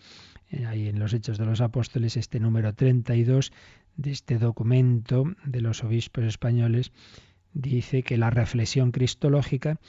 [0.67, 3.51] ahí en los Hechos de los Apóstoles, este número 32
[3.95, 6.91] de este documento de los obispos españoles
[7.53, 9.79] dice que la reflexión cristológica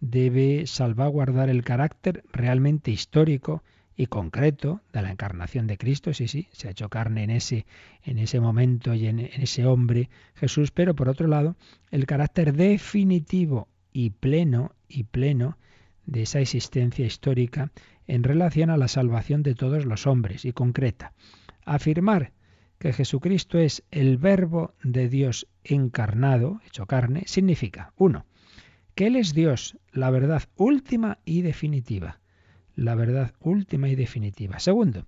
[0.00, 3.64] debe salvaguardar el carácter realmente histórico
[3.96, 7.66] y concreto de la encarnación de Cristo, sí, sí, se ha hecho carne en ese,
[8.04, 11.56] en ese momento y en, en ese hombre Jesús, pero por otro lado,
[11.90, 15.56] el carácter definitivo y pleno y pleno
[16.06, 17.70] de esa existencia histórica
[18.06, 21.12] en relación a la salvación de todos los hombres y concreta.
[21.64, 22.32] Afirmar
[22.78, 28.26] que Jesucristo es el verbo de Dios encarnado, hecho carne, significa, uno,
[28.94, 32.20] que Él es Dios, la verdad última y definitiva
[32.76, 34.60] la verdad última y definitiva.
[34.60, 35.06] Segundo,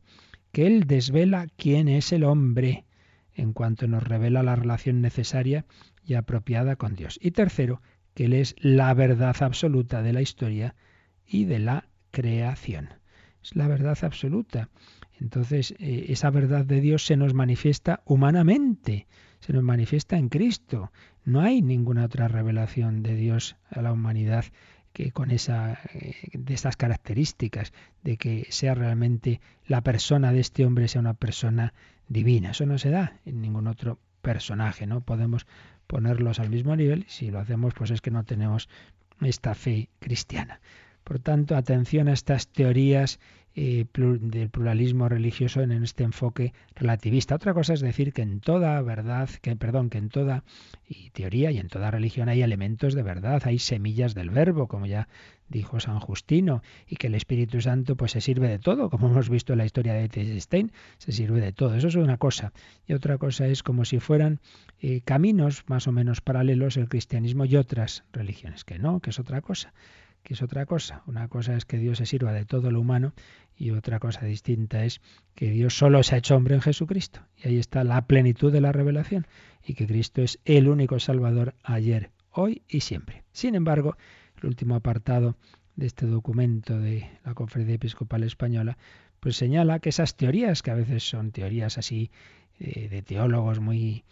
[0.50, 2.86] que Él desvela quién es el hombre
[3.34, 5.64] en cuanto nos revela la relación necesaria
[6.04, 7.20] y apropiada con Dios.
[7.22, 7.82] Y tercero,
[8.14, 10.74] que Él es la verdad absoluta de la historia
[11.28, 12.88] y de la creación.
[13.42, 14.68] Es la verdad absoluta.
[15.20, 19.06] Entonces, eh, esa verdad de Dios se nos manifiesta humanamente,
[19.40, 20.92] se nos manifiesta en Cristo.
[21.24, 24.44] No hay ninguna otra revelación de Dios a la humanidad
[24.92, 30.64] que con esa eh, de estas características de que sea realmente la persona de este
[30.64, 31.74] hombre sea una persona
[32.08, 32.50] divina.
[32.50, 35.00] Eso no se da en ningún otro personaje, ¿no?
[35.02, 35.46] Podemos
[35.86, 38.68] ponerlos al mismo nivel, si lo hacemos pues es que no tenemos
[39.20, 40.60] esta fe cristiana.
[41.08, 43.18] Por tanto, atención a estas teorías
[43.54, 47.34] eh, del pluralismo religioso en este enfoque relativista.
[47.34, 50.44] Otra cosa es decir que en toda verdad, que perdón, que en toda
[51.14, 55.08] teoría y en toda religión hay elementos de verdad, hay semillas del verbo, como ya
[55.48, 59.30] dijo San Justino, y que el Espíritu Santo pues se sirve de todo, como hemos
[59.30, 61.74] visto en la historia de Stein, se sirve de todo.
[61.74, 62.52] Eso es una cosa.
[62.86, 64.40] Y otra cosa es como si fueran
[64.82, 69.18] eh, caminos más o menos paralelos el cristianismo y otras religiones, que no, que es
[69.18, 69.72] otra cosa
[70.28, 71.02] que es otra cosa.
[71.06, 73.14] Una cosa es que Dios se sirva de todo lo humano
[73.56, 75.00] y otra cosa distinta es
[75.34, 77.20] que Dios solo se ha hecho hombre en Jesucristo.
[77.42, 79.26] Y ahí está la plenitud de la revelación
[79.64, 83.24] y que Cristo es el único Salvador ayer, hoy y siempre.
[83.32, 83.96] Sin embargo,
[84.42, 85.38] el último apartado
[85.76, 88.76] de este documento de la Conferencia Episcopal Española,
[89.20, 92.10] pues señala que esas teorías, que a veces son teorías así
[92.60, 94.04] eh, de teólogos muy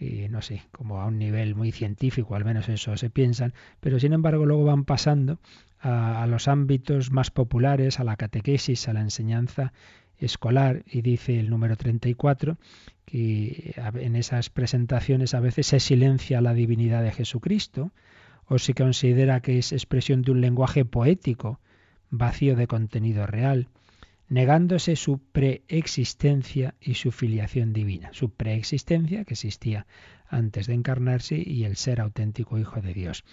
[0.00, 4.00] que no sé, como a un nivel muy científico, al menos eso se piensan, pero
[4.00, 5.38] sin embargo luego van pasando
[5.78, 9.74] a, los ámbitos más populares, a la catequesis, a la enseñanza
[10.16, 12.56] escolar, y dice el número 34
[13.04, 17.92] que en esas presentaciones a veces se silencia la divinidad de Jesucristo,
[18.46, 21.60] o se considera que es expresión de un lenguaje poético,
[22.08, 23.68] vacío de contenido real,
[24.30, 28.10] negándose su preexistencia y su filiación divina.
[28.12, 29.86] Su preexistencia, que existía
[30.28, 33.24] antes de encarnarse, y el ser auténtico Hijo de Dios.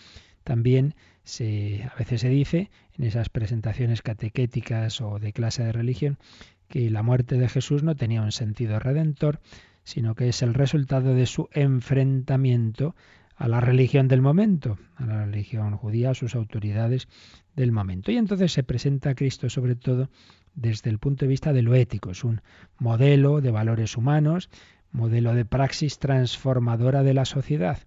[0.43, 6.17] También se, a veces se dice en esas presentaciones catequéticas o de clase de religión
[6.67, 9.39] que la muerte de Jesús no tenía un sentido redentor,
[9.83, 12.95] sino que es el resultado de su enfrentamiento
[13.35, 17.07] a la religión del momento, a la religión judía, a sus autoridades
[17.55, 18.11] del momento.
[18.11, 20.09] Y entonces se presenta a Cristo sobre todo
[20.57, 22.11] desde el punto de vista de lo ético.
[22.11, 22.41] Es un
[22.77, 24.49] modelo de valores humanos,
[24.91, 27.79] modelo de praxis transformadora de la sociedad.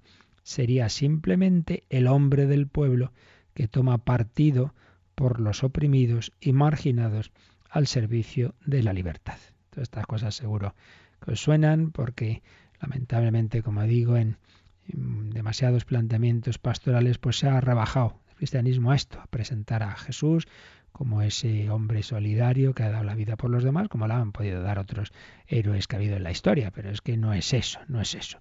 [0.42, 3.12] Sería simplemente el hombre del pueblo
[3.52, 4.74] que toma partido
[5.14, 7.32] por los oprimidos y marginados
[7.68, 9.38] al servicio de la libertad.
[9.70, 10.74] Todas estas cosas seguro
[11.22, 12.42] que os suenan porque
[12.80, 14.38] lamentablemente, como digo, en,
[14.86, 20.48] demasiados planteamientos pastorales pues se ha rebajado el cristianismo a esto, a presentar a Jesús
[20.92, 24.32] como ese hombre solidario que ha dado la vida por los demás, como la han
[24.32, 25.12] podido dar otros
[25.46, 28.14] héroes que ha habido en la historia, pero es que no es eso, no es
[28.14, 28.38] eso.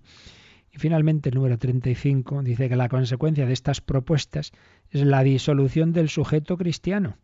[0.72, 4.52] Y finalmente el número 35 dice que la consecuencia de estas propuestas
[4.92, 7.18] es la disolución del sujeto cristiano.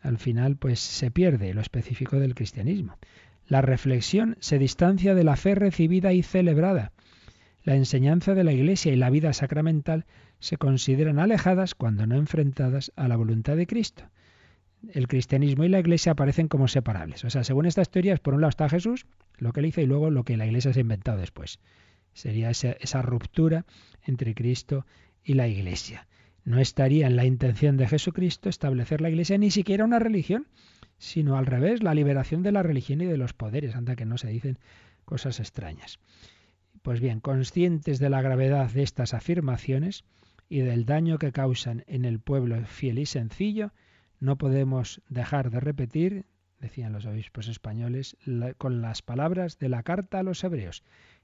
[0.00, 2.98] Al final, pues se pierde lo específico del cristianismo.
[3.46, 6.92] La reflexión se distancia de la fe recibida y celebrada.
[7.62, 10.04] La enseñanza de la Iglesia y la vida sacramental
[10.40, 14.04] se consideran alejadas cuando no enfrentadas a la voluntad de Cristo
[14.92, 17.24] el cristianismo y la iglesia aparecen como separables.
[17.24, 19.06] O sea, según estas teorías, por un lado está Jesús,
[19.38, 21.60] lo que él hizo, y luego lo que la iglesia se ha inventado después.
[22.12, 23.64] Sería esa, ruptura
[24.04, 24.86] entre Cristo
[25.24, 26.06] y la iglesia.
[26.44, 30.46] No estaría en la intención de Jesucristo establecer la iglesia ni siquiera una religión,
[30.98, 34.18] sino al revés, la liberación de la religión y de los poderes, anda que no
[34.18, 34.58] se dicen
[35.04, 35.98] cosas extrañas.
[36.82, 40.04] Pues bien, conscientes de la gravedad de estas afirmaciones
[40.48, 43.72] y del daño que causan en el pueblo fiel y sencillo,
[44.20, 46.26] no podemos dejar de repetir,
[46.60, 48.16] decían los obispos españoles,
[48.58, 50.82] con las palabras de la carta a los hebreos.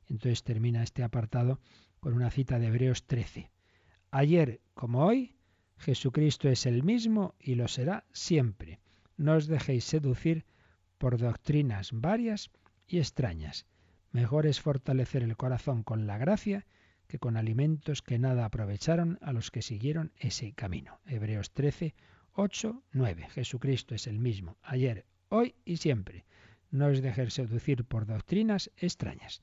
[0.08, 1.60] Entonces termina este apartado
[2.00, 3.50] con una cita de Hebreos 13.
[4.10, 5.36] Ayer como hoy,
[5.78, 8.80] Jesucristo es el mismo y lo será siempre.
[9.16, 10.44] No os dejéis seducir
[10.98, 12.50] por doctrinas varias
[12.86, 13.66] y extrañas.
[14.12, 16.66] Mejor es fortalecer el corazón con la gracia
[17.06, 21.00] que con alimentos que nada aprovecharon a los que siguieron ese camino.
[21.06, 21.94] Hebreos 13,
[22.42, 23.28] 8, 9.
[23.34, 26.24] Jesucristo es el mismo, ayer, hoy y siempre.
[26.70, 29.42] No os dejes seducir por doctrinas extrañas.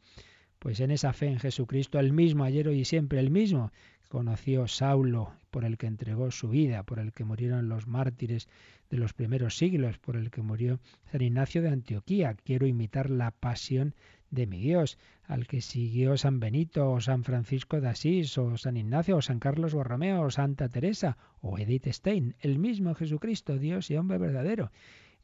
[0.57, 3.71] Pues en esa fe en Jesucristo, el mismo ayer, hoy y siempre, el mismo,
[4.09, 8.49] conoció Saulo, por el que entregó su vida, por el que murieron los mártires
[8.89, 10.79] de los primeros siglos, por el que murió
[11.11, 12.33] San Ignacio de Antioquía.
[12.33, 13.93] Quiero imitar la pasión
[14.29, 18.77] de mi Dios, al que siguió San Benito o San Francisco de Asís o San
[18.77, 23.89] Ignacio o San Carlos Borromeo o Santa Teresa o Edith Stein, el mismo Jesucristo, Dios
[23.91, 24.71] y hombre verdadero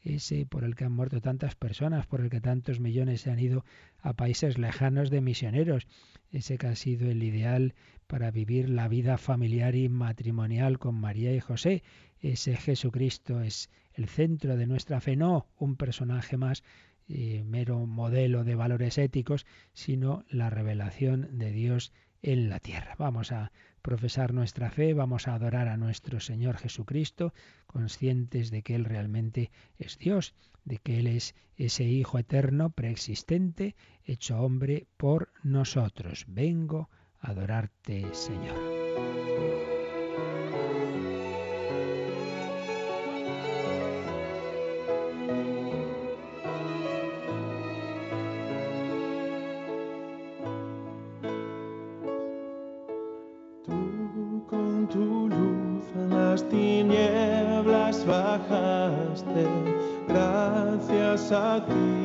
[0.03, 3.39] ese por el que han muerto tantas personas, por el que tantos millones se han
[3.39, 3.63] ido
[4.01, 5.87] a países lejanos de misioneros,
[6.31, 7.73] ese que ha sido el ideal
[8.07, 11.83] para vivir la vida familiar y matrimonial con María y José.
[12.19, 16.63] Ese Jesucristo es el centro de nuestra fe, no un personaje más
[17.09, 22.95] eh, mero modelo de valores éticos, sino la revelación de Dios en la tierra.
[22.97, 27.33] Vamos a profesar nuestra fe, vamos a adorar a nuestro Señor Jesucristo,
[27.67, 33.75] conscientes de que Él realmente es Dios, de que Él es ese Hijo eterno, preexistente,
[34.05, 36.25] hecho hombre por nosotros.
[36.27, 36.89] Vengo
[37.19, 38.82] a adorarte, Señor.
[61.33, 62.02] A ti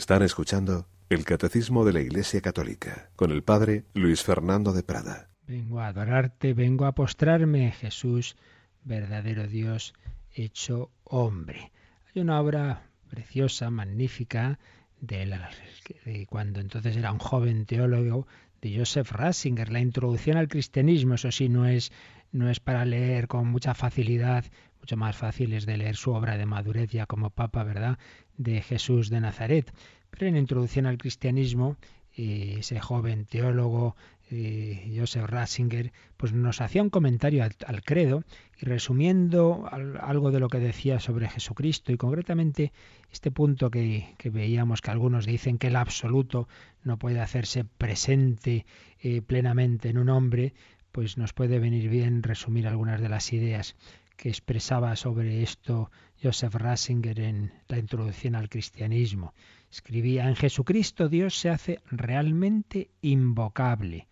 [0.00, 5.28] Están escuchando el Catecismo de la Iglesia Católica con el Padre Luis Fernando de Prada.
[5.46, 8.34] Vengo a adorarte, vengo a postrarme, Jesús,
[8.82, 9.92] verdadero Dios
[10.32, 11.70] hecho hombre.
[12.06, 14.58] Hay una obra preciosa, magnífica,
[15.02, 18.26] de, cuando entonces era un joven teólogo
[18.62, 21.92] de Joseph Ratzinger, la introducción al cristianismo, eso sí, no es,
[22.32, 24.46] no es para leer con mucha facilidad,
[24.80, 27.98] mucho más fácil es de leer su obra de madurez ya como papa, ¿verdad?,
[28.40, 29.72] de Jesús de Nazaret.
[30.10, 31.76] Pero en introducción al cristianismo,
[32.16, 33.96] eh, ese joven teólogo
[34.30, 38.24] eh, Joseph Ratzinger, pues nos hacía un comentario al, credo
[38.60, 39.68] y resumiendo
[40.00, 42.72] algo de lo que decía sobre Jesucristo y concretamente
[43.12, 46.48] este punto que, veíamos que algunos dicen que el absoluto
[46.84, 48.66] no puede hacerse presente
[49.00, 50.54] eh, plenamente en un hombre,
[50.92, 53.76] pues nos puede venir bien resumir algunas de las ideas
[54.16, 55.90] que expresaba sobre esto
[56.22, 59.32] Joseph Ratzinger en la introducción al cristianismo.
[59.70, 64.06] Escribía, en Jesucristo Dios se hace realmente invocable.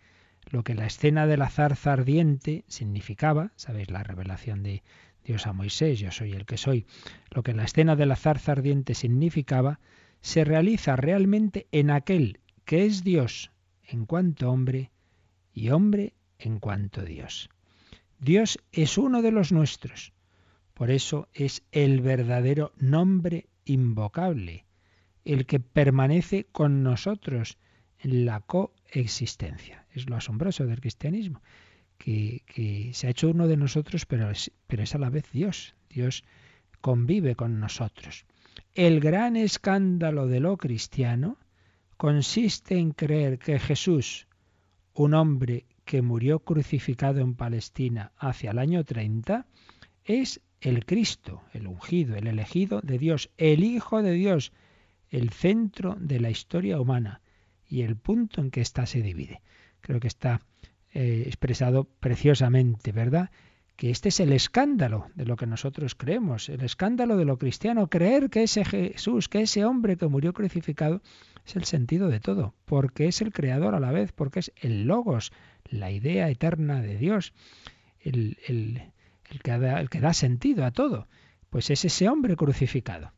[0.49, 4.81] Lo que la escena de la zarza ardiente significaba, sabéis la revelación de
[5.23, 6.87] Dios a Moisés, yo soy el que soy,
[7.29, 9.79] lo que la escena de la zarza ardiente significaba,
[10.21, 13.51] se realiza realmente en aquel que es Dios
[13.83, 14.91] en cuanto hombre
[15.53, 17.49] y hombre en cuanto Dios.
[18.19, 20.13] Dios es uno de los nuestros,
[20.79, 24.63] por eso es el verdadero nombre invocable
[25.25, 27.57] el que permanece con nosotros
[27.97, 29.85] en la coexistencia.
[29.91, 31.41] Es lo asombroso del cristianismo,
[31.97, 35.75] que, se ha hecho uno de nosotros, pero es, pero es a la vez Dios.
[35.89, 36.23] Dios
[36.79, 38.25] convive con nosotros.
[38.73, 41.35] El gran escándalo de lo cristiano
[41.97, 44.27] consiste en creer que Jesús,
[44.93, 49.45] un hombre que murió crucificado en Palestina hacia el año 30,
[50.05, 54.51] es el Cristo, el ungido, el elegido de Dios, el Hijo de Dios,
[55.09, 57.21] el centro de la historia humana
[57.67, 59.41] y el punto en que ésta se divide.
[59.81, 60.41] Creo que está
[60.93, 63.29] eh, expresado preciosamente, ¿verdad?
[63.75, 67.87] Que este es el escándalo de lo que nosotros creemos, el escándalo de lo cristiano,
[67.87, 71.01] creer que ese Jesús, que ese hombre que murió crucificado,
[71.45, 74.83] es el sentido de todo, porque es el creador a la vez, porque es el
[74.83, 75.31] logos,
[75.69, 77.33] la idea eterna de Dios,
[78.01, 78.91] el, el,
[79.41, 81.07] que, da, el que da sentido a todo.
[81.49, 83.13] Pues es ese hombre crucificado.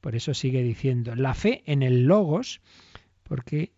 [0.00, 2.60] Por eso sigue diciendo la fe en el logos,
[3.22, 3.72] porque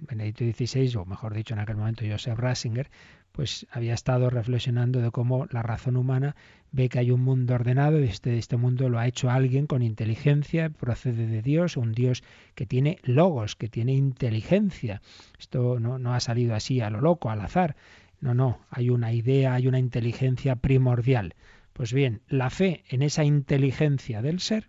[0.00, 2.90] Benedicto XVI, o mejor dicho en aquel momento Joseph Ratzinger,
[3.32, 6.36] pues había estado reflexionando de cómo la razón humana
[6.70, 9.82] ve que hay un mundo ordenado y este, este mundo lo ha hecho alguien con
[9.82, 12.22] inteligencia, procede de Dios, un Dios
[12.54, 15.00] que tiene logos, que tiene inteligencia.
[15.38, 17.76] Esto no, no ha salido así a lo loco, al azar.
[18.22, 21.34] No, no, hay una idea, hay una inteligencia primordial.
[21.72, 24.68] Pues bien, la fe en esa inteligencia del ser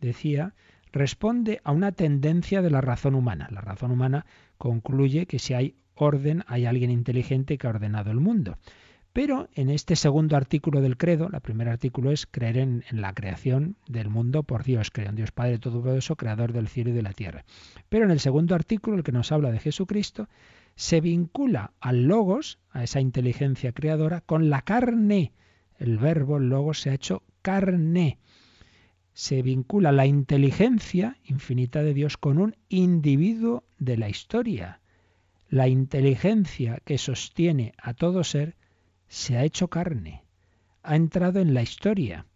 [0.00, 0.54] decía,
[0.92, 3.48] responde a una tendencia de la razón humana.
[3.50, 4.24] La razón humana
[4.56, 8.56] concluye que si hay orden, hay alguien inteligente que ha ordenado el mundo.
[9.12, 13.76] Pero en este segundo artículo del credo, el primer artículo es creer en, la creación
[13.86, 17.12] del mundo por Dios, creo en Dios Padre Todopoderoso, creador del cielo y de la
[17.12, 17.44] tierra.
[17.90, 20.28] Pero en el segundo artículo, el que nos habla de Jesucristo,
[20.76, 25.32] se vincula al logos, a esa inteligencia creadora, con la carne.
[25.78, 28.18] El verbo, logos, se ha hecho carne
[29.16, 34.82] se vincula la inteligencia infinita de Dios con un individuo de la historia.
[35.48, 38.56] La inteligencia que sostiene a todo ser
[39.08, 40.24] se ha hecho carne,
[40.82, 42.26] ha entrado en la historia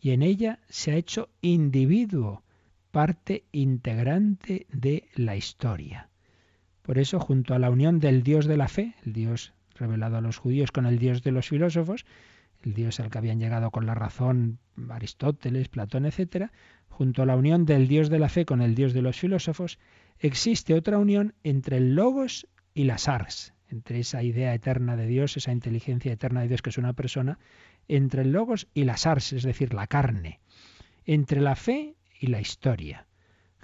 [0.00, 2.42] y en ella se ha hecho individuo,
[2.90, 6.10] parte integrante de la historia.
[6.84, 10.20] Por eso, junto a la unión del Dios de la fe, el Dios revelado a
[10.20, 12.04] los judíos con el Dios de los filósofos,
[12.62, 14.58] el Dios al que habían llegado con la razón
[14.90, 16.50] Aristóteles, Platón, etc.,
[16.90, 19.78] junto a la unión del Dios de la fe con el Dios de los filósofos,
[20.18, 25.38] existe otra unión entre el logos y las ars, entre esa idea eterna de Dios,
[25.38, 27.38] esa inteligencia eterna de Dios que es una persona,
[27.88, 30.38] entre el logos y las ars, es decir, la carne,
[31.06, 33.06] entre la fe y la historia.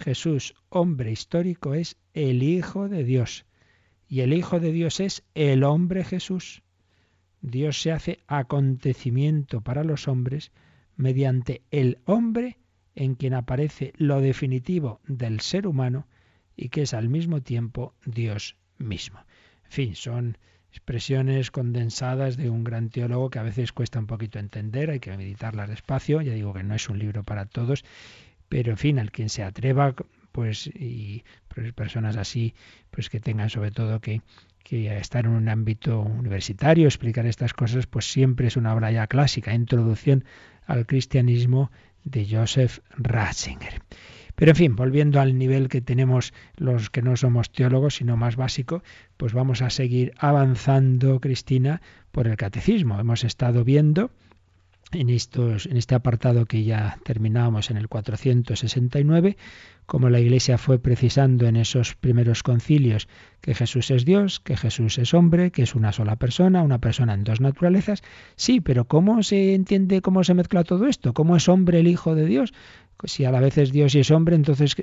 [0.01, 3.45] Jesús, hombre histórico, es el Hijo de Dios,
[4.09, 6.63] y el Hijo de Dios es el hombre Jesús.
[7.43, 10.53] Dios se hace acontecimiento para los hombres
[10.97, 12.59] mediante el hombre
[12.95, 16.07] en quien aparece lo definitivo del ser humano
[16.57, 19.21] y que es al mismo tiempo Dios mismo.
[19.65, 20.39] En fin, son
[20.71, 25.17] expresiones condensadas de un gran teólogo que a veces cuesta un poquito entender, hay que
[25.17, 27.85] meditarlas despacio, ya digo que no es un libro para todos,
[28.51, 29.95] pero en fin, al quien se atreva,
[30.33, 31.25] pues y
[31.75, 32.55] personas así,
[32.91, 34.21] pues que tengan sobre todo que
[34.63, 39.07] que estar en un ámbito universitario, explicar estas cosas, pues siempre es una obra ya
[39.07, 40.25] clásica, Introducción
[40.67, 41.71] al Cristianismo
[42.05, 43.83] de Joseph Ratzinger.
[44.37, 48.37] Pero en fin, volviendo al nivel que tenemos los que no somos teólogos, sino más
[48.37, 48.83] básico,
[49.17, 51.83] pues vamos a seguir avanzando, Cristina,
[52.13, 52.99] por el catecismo.
[53.01, 54.13] Hemos estado viendo
[54.93, 59.37] en, estos, en este apartado que ya terminábamos en el 469,
[59.91, 63.09] como la Iglesia fue precisando en esos primeros concilios
[63.41, 67.13] que Jesús es Dios, que Jesús es hombre, que es una sola persona, una persona
[67.13, 68.05] en dos naturalezas.
[68.37, 71.13] Sí, pero ¿cómo se entiende, cómo se mezcla todo esto?
[71.13, 72.55] ¿Cómo es hombre el Hijo de Dios?
[73.03, 74.77] Si a la vez es Dios y es hombre, entonces,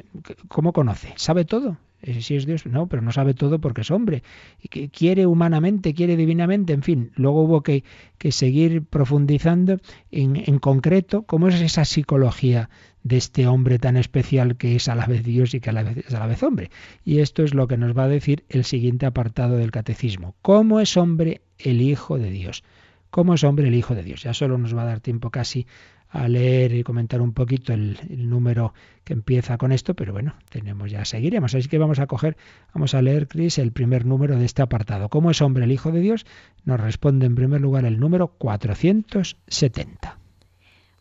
[0.50, 1.14] ¿cómo conoce?
[1.16, 1.78] ¿Sabe todo?
[2.02, 4.24] Eh, si es Dios, no, pero no sabe todo porque es hombre.
[4.62, 7.12] Y que quiere humanamente, quiere divinamente, en fin.
[7.16, 7.86] Luego hubo que,
[8.18, 9.78] que seguir profundizando
[10.12, 12.70] en, en, concreto cómo es esa psicología
[13.08, 15.84] de este hombre tan especial que es a la vez Dios y que a la
[15.84, 16.70] vez es a la vez hombre.
[17.06, 20.36] Y esto es lo que nos va a decir el siguiente apartado del catecismo.
[20.42, 22.64] ¿Cómo es hombre el Hijo de Dios?
[23.10, 24.24] ¿Cómo es hombre el Hijo de Dios?
[24.24, 25.66] Ya solo nos va a dar tiempo casi
[26.10, 30.92] a leer y comentar un poquito el, número que empieza con esto, pero bueno, tenemos
[30.92, 31.54] ya, seguiremos.
[31.56, 32.38] Así que vamos a coger,
[32.74, 35.10] vamos a leer, Cris, el primer número de este apartado.
[35.10, 36.26] ¿Cómo es hombre el Hijo de Dios?
[36.66, 40.20] Nos responde en primer lugar el número 470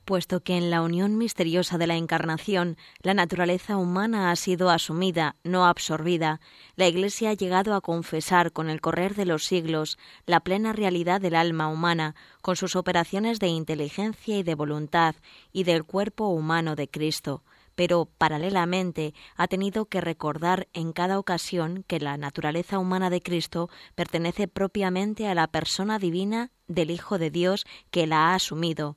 [0.06, 5.34] puesto que en la unión misteriosa de la Encarnación la naturaleza humana ha sido asumida,
[5.44, 6.40] no absorbida,
[6.76, 11.20] la Iglesia ha llegado a confesar con el correr de los siglos la plena realidad
[11.20, 15.16] del alma humana, con sus operaciones de inteligencia y de voluntad,
[15.52, 17.42] y del cuerpo humano de Cristo.
[17.74, 23.68] Pero paralelamente ha tenido que recordar en cada ocasión que la naturaleza humana de Cristo
[23.96, 28.96] pertenece propiamente a la persona divina del Hijo de Dios que la ha asumido,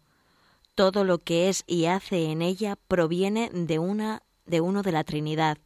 [0.80, 5.04] todo lo que es y hace en ella proviene de una de uno de la
[5.04, 5.58] Trinidad.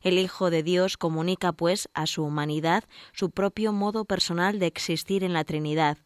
[0.00, 5.24] El Hijo de Dios comunica, pues, a su humanidad su propio modo personal de existir
[5.24, 5.98] en la Trinidad.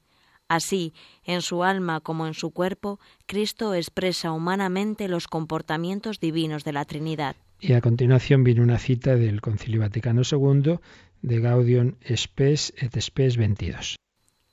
[0.49, 6.73] Así, en su alma como en su cuerpo, Cristo expresa humanamente los comportamientos divinos de
[6.73, 7.37] la Trinidad.
[7.61, 10.81] Y a continuación viene una cita del Concilio Vaticano II
[11.23, 13.97] de Gaudium Spes et Spes 22.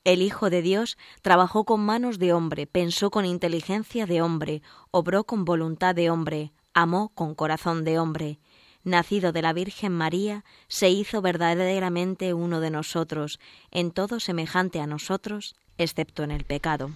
[0.03, 5.23] El Hijo de Dios trabajó con manos de hombre, pensó con inteligencia de hombre, obró
[5.23, 8.39] con voluntad de hombre, amó con corazón de hombre.
[8.83, 13.39] Nacido de la Virgen María, se hizo verdaderamente uno de nosotros,
[13.71, 16.91] en todo semejante a nosotros, excepto en el pecado.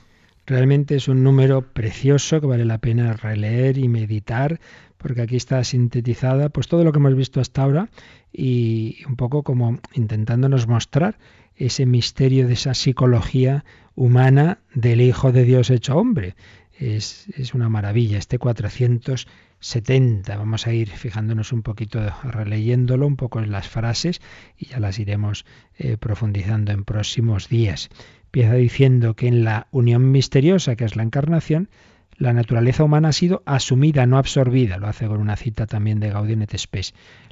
[0.45, 4.59] Realmente es un número precioso que vale la pena releer y meditar,
[4.97, 7.89] porque aquí está sintetizada pues todo lo que hemos visto hasta ahora
[8.33, 11.17] y un poco como intentándonos mostrar
[11.57, 16.35] ese misterio de esa psicología humana del Hijo de Dios hecho hombre.
[16.79, 18.19] Es, una maravilla.
[18.19, 24.21] Este 470, vamos a ir fijándonos un poquito, releyéndolo un poco en las frases
[24.55, 25.45] y ya las iremos
[25.79, 27.89] eh, profundizando en próximos días.
[28.25, 31.69] Empieza diciendo que en la unión misteriosa, que es la encarnación,
[32.17, 34.77] la naturaleza humana ha sido asumida, no absorbida.
[34.77, 36.51] Lo hace con una cita también de Gaudium et.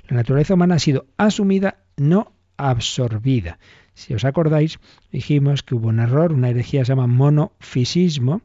[0.07, 3.59] La naturaleza humana ha sido asumida, no absorbida.
[3.95, 4.79] Si os acordáis,
[5.11, 8.41] dijimos que hubo un error, una herejía se llama monofisismo,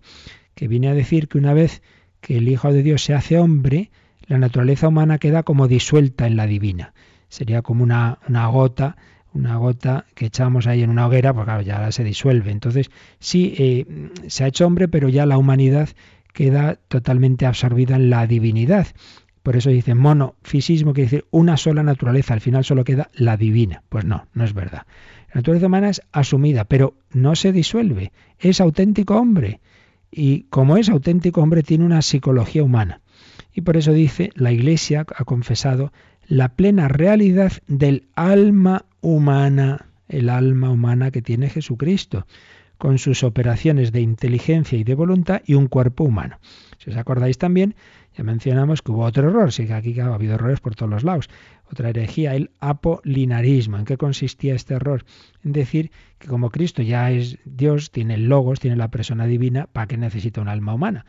[0.54, 1.82] que viene a decir que una vez
[2.20, 3.90] que el Hijo de Dios se hace hombre,
[4.26, 6.94] la naturaleza humana queda como disuelta en la divina.
[7.28, 8.96] Sería como una, una gota,
[9.32, 12.50] una gota que echamos ahí en una hoguera, porque claro, ya se disuelve.
[12.50, 15.88] Entonces, sí, eh, se ha hecho hombre, pero ya la humanidad
[16.32, 18.86] queda totalmente absorbida en la divinidad.
[19.42, 23.82] Por eso dice monofisismo, que dice una sola naturaleza, al final solo queda la divina.
[23.88, 24.82] Pues no, no es verdad.
[25.28, 28.12] La naturaleza humana es asumida, pero no se disuelve.
[28.38, 29.60] Es auténtico hombre.
[30.10, 33.00] Y como es auténtico hombre, tiene una psicología humana.
[33.52, 35.92] Y por eso dice, la Iglesia ha confesado
[36.26, 42.26] la plena realidad del alma humana, el alma humana que tiene Jesucristo,
[42.78, 46.38] con sus operaciones de inteligencia y de voluntad y un cuerpo humano.
[46.78, 47.74] Si os acordáis también,
[48.24, 51.28] mencionamos que hubo otro error, sí que aquí ha habido errores por todos los lados.
[51.70, 53.78] Otra herejía, el apolinarismo.
[53.78, 55.04] ¿En qué consistía este error?
[55.44, 59.68] En decir que como Cristo ya es Dios, tiene el logos, tiene la persona divina,
[59.72, 61.06] ¿para qué necesita un alma humana?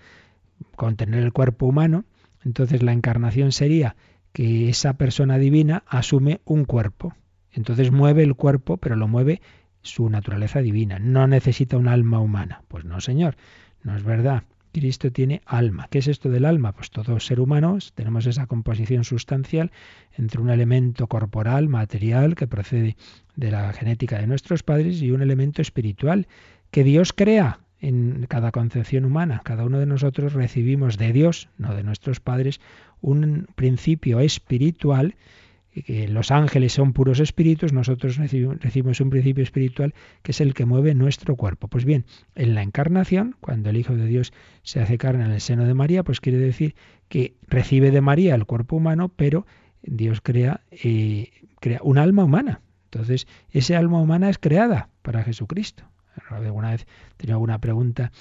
[0.76, 2.06] Con tener el cuerpo humano,
[2.44, 3.96] entonces la encarnación sería
[4.34, 7.16] que esa persona divina asume un cuerpo.
[7.52, 9.42] Entonces mueve el cuerpo, pero lo mueve
[9.82, 11.00] su naturaleza divina.
[11.00, 12.64] No necesita un alma humana.
[12.68, 13.36] Pues no, Señor,
[13.84, 14.44] no es verdad.
[14.72, 15.88] Cristo tiene alma.
[15.90, 16.72] ¿Qué es esto del alma?
[16.74, 19.72] Pues todo ser humano tenemos esa composición sustancial
[20.18, 22.96] entre un elemento corporal, material, que procede
[23.36, 26.28] de la genética de nuestros padres, y un elemento espiritual
[26.72, 29.42] que Dios crea en cada concepción humana.
[29.44, 32.62] Cada uno de nosotros recibimos de Dios, no de nuestros padres,
[33.02, 35.16] un principio espiritual
[35.72, 40.66] que los ángeles son puros espíritus, nosotros recibimos un principio espiritual que es el que
[40.66, 41.68] mueve nuestro cuerpo.
[41.68, 42.06] Pues bien,
[42.36, 45.74] en la encarnación, cuando el Hijo de Dios se hace carne en el seno de
[45.74, 46.76] María, pues quiere decir
[47.08, 49.46] que recibe de María el cuerpo humano, pero
[49.82, 52.62] Dios crea, eh, crea un alma humana.
[52.86, 55.86] Entonces, ese alma humana es creada para Jesucristo.
[56.30, 56.86] Alguna vez
[57.18, 58.12] tenía alguna pregunta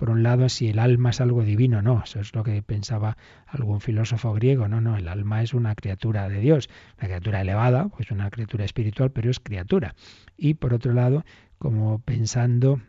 [0.00, 3.18] por un lado, si el alma es algo divino, no, eso es lo que pensaba
[3.46, 7.88] algún filósofo griego, no, no, el alma es una criatura de Dios, una criatura elevada,
[7.88, 9.94] pues una criatura espiritual, pero es criatura.
[10.38, 11.26] Y por otro lado,
[11.58, 12.80] como pensando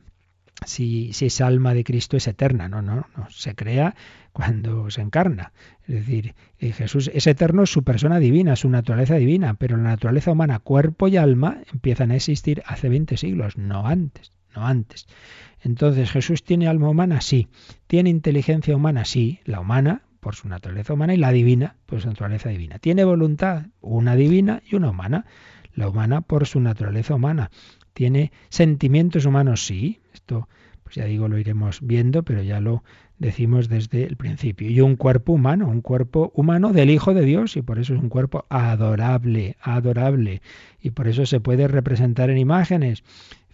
[0.65, 3.93] si, si esa alma de Cristo es eterna, no, no, no, se crea
[4.31, 5.51] cuando se encarna.
[5.81, 10.31] Es decir, eh, Jesús es eterno, su persona divina, su naturaleza divina, pero la naturaleza
[10.31, 15.07] humana, cuerpo y alma, empiezan a existir hace 20 siglos, no antes no antes.
[15.61, 17.21] Entonces, ¿Jesús tiene alma humana?
[17.21, 17.47] Sí.
[17.87, 19.05] ¿Tiene inteligencia humana?
[19.05, 19.39] Sí.
[19.45, 22.79] La humana, por su naturaleza humana, y la divina, por su naturaleza divina.
[22.79, 23.67] ¿Tiene voluntad?
[23.79, 25.25] Una divina y una humana.
[25.73, 27.51] La humana por su naturaleza humana.
[27.93, 29.65] ¿Tiene sentimientos humanos?
[29.65, 30.01] Sí.
[30.13, 30.49] Esto,
[30.83, 32.83] pues ya digo, lo iremos viendo, pero ya lo
[33.21, 34.69] decimos desde el principio.
[34.69, 38.01] Y un cuerpo humano, un cuerpo humano del Hijo de Dios, y por eso es
[38.01, 40.41] un cuerpo adorable, adorable.
[40.81, 43.03] Y por eso se puede representar en imágenes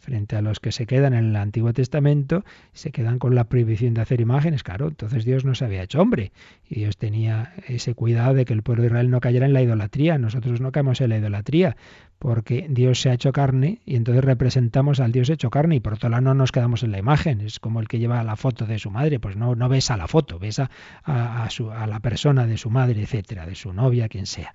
[0.08, 3.94] frente a los que se quedan en el Antiguo Testamento, se quedan con la prohibición
[3.94, 4.64] de hacer imágenes.
[4.64, 6.32] Claro, entonces Dios no se había hecho hombre
[6.70, 9.62] y Dios tenía ese cuidado de que el pueblo de Israel no cayera en la
[9.62, 10.18] idolatría.
[10.18, 11.76] Nosotros no caemos en la idolatría
[12.20, 15.96] porque Dios se ha hecho carne y entonces representamos al Dios hecho carne y por
[15.96, 17.42] otro lado no nos quedamos en la imagen.
[17.42, 19.98] Es como el que lleva la foto de su madre, pues no, no ves a
[19.98, 20.70] la foto, ves a,
[21.04, 24.54] a la persona de su madre, etcétera, de su novia, quien sea.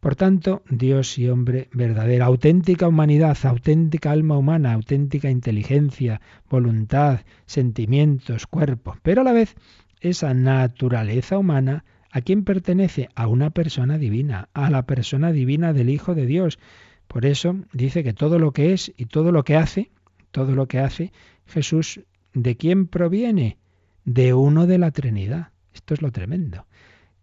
[0.00, 8.46] Por tanto, Dios y hombre verdadera, auténtica humanidad, auténtica alma humana, auténtica inteligencia, voluntad, sentimientos,
[8.46, 9.56] cuerpo, pero a la vez
[10.00, 15.90] esa naturaleza humana a quien pertenece a una persona divina, a la persona divina del
[15.90, 16.60] Hijo de Dios.
[17.08, 19.90] Por eso dice que todo lo que es y todo lo que hace,
[20.30, 21.12] todo lo que hace
[21.46, 22.02] Jesús,
[22.34, 23.58] ¿de quién proviene?
[24.04, 25.48] De uno de la Trinidad.
[25.74, 26.67] Esto es lo tremendo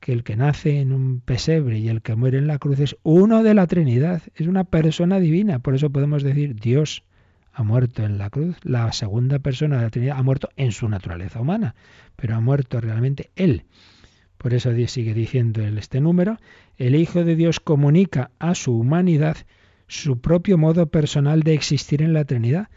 [0.06, 2.96] que el que nace en un pesebre y el que muere en la cruz es
[3.02, 5.58] uno de la Trinidad, es una persona divina.
[5.58, 7.04] Por eso podemos decir Dios
[7.52, 10.88] ha muerto en la cruz, la segunda persona de la Trinidad ha muerto en su
[10.90, 11.74] naturaleza humana,
[12.16, 13.64] pero ha muerto realmente Él.
[14.38, 16.38] Por eso sigue diciendo este número,
[16.78, 19.38] el Hijo de Dios comunica a su humanidad
[19.88, 22.68] su propio modo personal de existir en la Trinidad.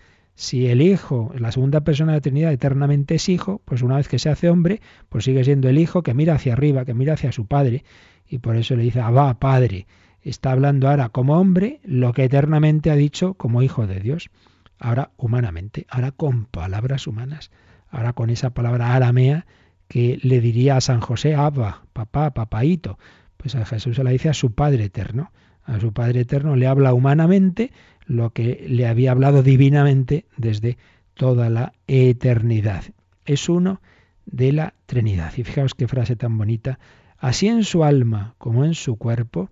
[0.41, 4.07] Si el Hijo, la segunda persona de la Trinidad, eternamente es Hijo, pues una vez
[4.07, 7.14] que se hace hombre, pues sigue siendo el Hijo que mira hacia arriba, que mira
[7.14, 7.82] hacia su Padre,
[8.28, 9.89] y por eso le dice, Abba, Padre.
[10.22, 14.30] Está hablando ahora como hombre lo que eternamente ha dicho como Hijo de Dios.
[14.78, 17.51] Ahora humanamente, ahora con palabras humanas,
[17.91, 19.45] ahora con esa palabra aramea
[19.89, 22.97] que le diría a San José, Abba, papá, papaito.
[23.39, 25.32] Pues a Jesús se la dice a su Padre eterno.
[25.64, 27.72] A su Padre eterno le habla humanamente
[28.09, 30.79] lo que le había hablado divinamente desde
[31.15, 32.85] toda la eternidad.
[33.25, 33.81] Es uno
[34.27, 35.33] de la Trinidad.
[35.37, 36.79] Y fijaos qué frase tan bonita.
[37.19, 39.51] Así en su alma como en su cuerpo,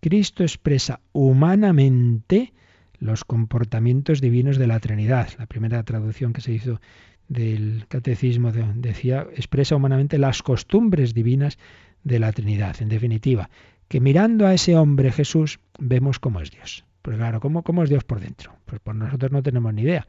[0.00, 2.52] Cristo expresa humanamente
[2.98, 5.30] los comportamientos divinos de la Trinidad.
[5.38, 6.80] La primera traducción que se hizo
[7.28, 11.58] del catecismo decía, expresa humanamente las costumbres divinas
[12.04, 12.76] de la Trinidad.
[12.80, 13.50] En definitiva,
[13.88, 16.84] que mirando a ese hombre Jesús vemos cómo es Dios.
[17.06, 18.56] Pues claro, ¿cómo, ¿cómo es Dios por dentro?
[18.64, 20.08] Pues por nosotros no tenemos ni idea.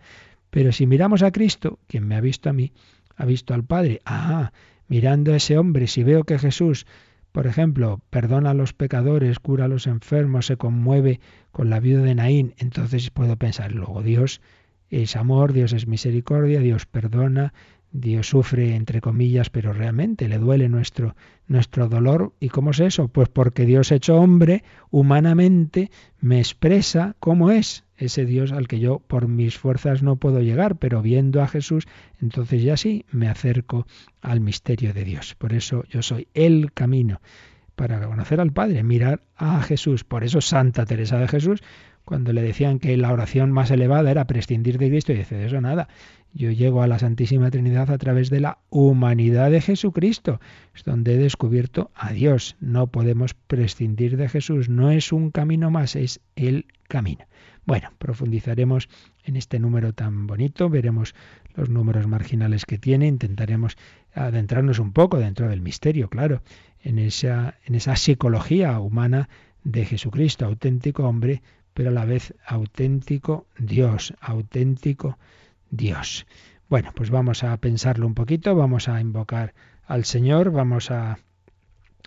[0.50, 2.74] Pero si miramos a Cristo, quien me ha visto a mí,
[3.16, 4.02] ha visto al Padre.
[4.04, 4.52] Ah,
[4.88, 6.88] mirando a ese hombre, si veo que Jesús,
[7.32, 11.20] por ejemplo, perdona a los pecadores, cura a los enfermos, se conmueve
[11.52, 14.41] con la vida de Naín, entonces puedo pensar, luego Dios
[14.89, 17.54] es amor, Dios es misericordia, Dios perdona,
[17.92, 21.16] Dios sufre, entre comillas, pero realmente le duele nuestro,
[21.48, 22.34] nuestro dolor.
[22.40, 23.08] ¿Y cómo es eso?
[23.08, 29.00] Pues porque Dios hecho hombre, humanamente, me expresa cómo es ese Dios al que yo
[29.00, 31.88] por mis fuerzas no puedo llegar, pero viendo a Jesús,
[32.22, 33.88] entonces ya sí me acerco
[34.22, 35.36] al misterio de Dios.
[35.36, 37.22] Por eso yo soy el camino
[37.78, 40.03] para conocer al Padre, mirar a Jesús.
[40.03, 41.61] Por eso Santa Teresa de Jesús,
[42.05, 45.45] cuando le decían que la oración más elevada era prescindir de Cristo, y dice, de
[45.45, 45.88] eso nada,
[46.34, 50.41] yo llego a la Santísima Trinidad a través de la humanidad de Jesucristo.
[50.75, 52.55] Es donde he descubierto a Dios.
[52.59, 54.69] No podemos prescindir de Jesús.
[54.69, 57.25] No es un camino más, es el camino.
[57.67, 58.89] Bueno, profundizaremos
[59.23, 61.13] en este número tan bonito, veremos
[61.53, 63.78] los números marginales que tiene, intentaremos
[64.13, 66.41] adentrarnos un poco dentro del misterio, claro,
[66.88, 69.28] en esa, en esa psicología humana
[69.66, 71.42] de Jesucristo, auténtico hombre,
[71.74, 75.18] pero a la vez auténtico Dios, auténtico
[75.70, 76.26] Dios.
[76.70, 79.54] Bueno, pues vamos a pensarlo un poquito, vamos a invocar
[79.86, 81.18] al Señor, vamos a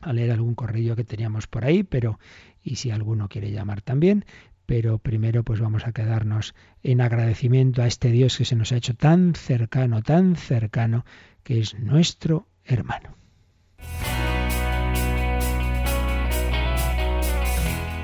[0.01, 2.19] a leer algún corrillo que teníamos por ahí, pero
[2.63, 4.25] y si alguno quiere llamar también,
[4.65, 8.77] pero primero pues vamos a quedarnos en agradecimiento a este Dios que se nos ha
[8.77, 11.05] hecho tan cercano, tan cercano,
[11.43, 13.15] que es nuestro hermano.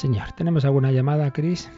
[0.00, 0.32] Señor.
[0.32, 1.70] ¿Tenemos alguna llamada, Cris?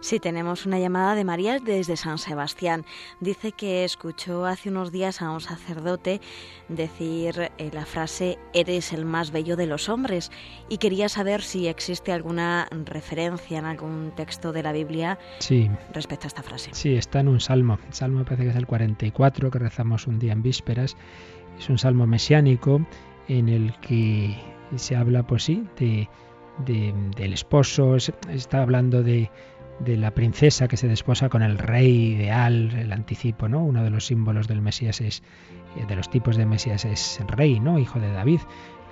[0.00, 2.86] Sí, tenemos una llamada de María desde San Sebastián.
[3.20, 6.22] Dice que escuchó hace unos días a un sacerdote
[6.70, 10.32] decir eh, la frase Eres el más bello de los hombres
[10.70, 15.70] y quería saber si existe alguna referencia en algún texto de la Biblia sí.
[15.92, 16.70] respecto a esta frase.
[16.72, 17.78] Sí, está en un salmo.
[17.86, 20.96] El salmo parece que es el 44 que rezamos un día en vísperas.
[21.58, 22.80] Es un salmo mesiánico
[23.28, 24.34] en el que
[24.76, 26.08] se habla, pues sí, de
[26.64, 29.30] del esposo, está hablando de,
[29.80, 33.62] de la princesa que se desposa con el rey ideal, el anticipo, ¿no?
[33.64, 35.22] Uno de los símbolos del Mesías es,
[35.76, 37.78] eh, de los tipos de Mesías es rey, ¿no?
[37.78, 38.40] Hijo de David.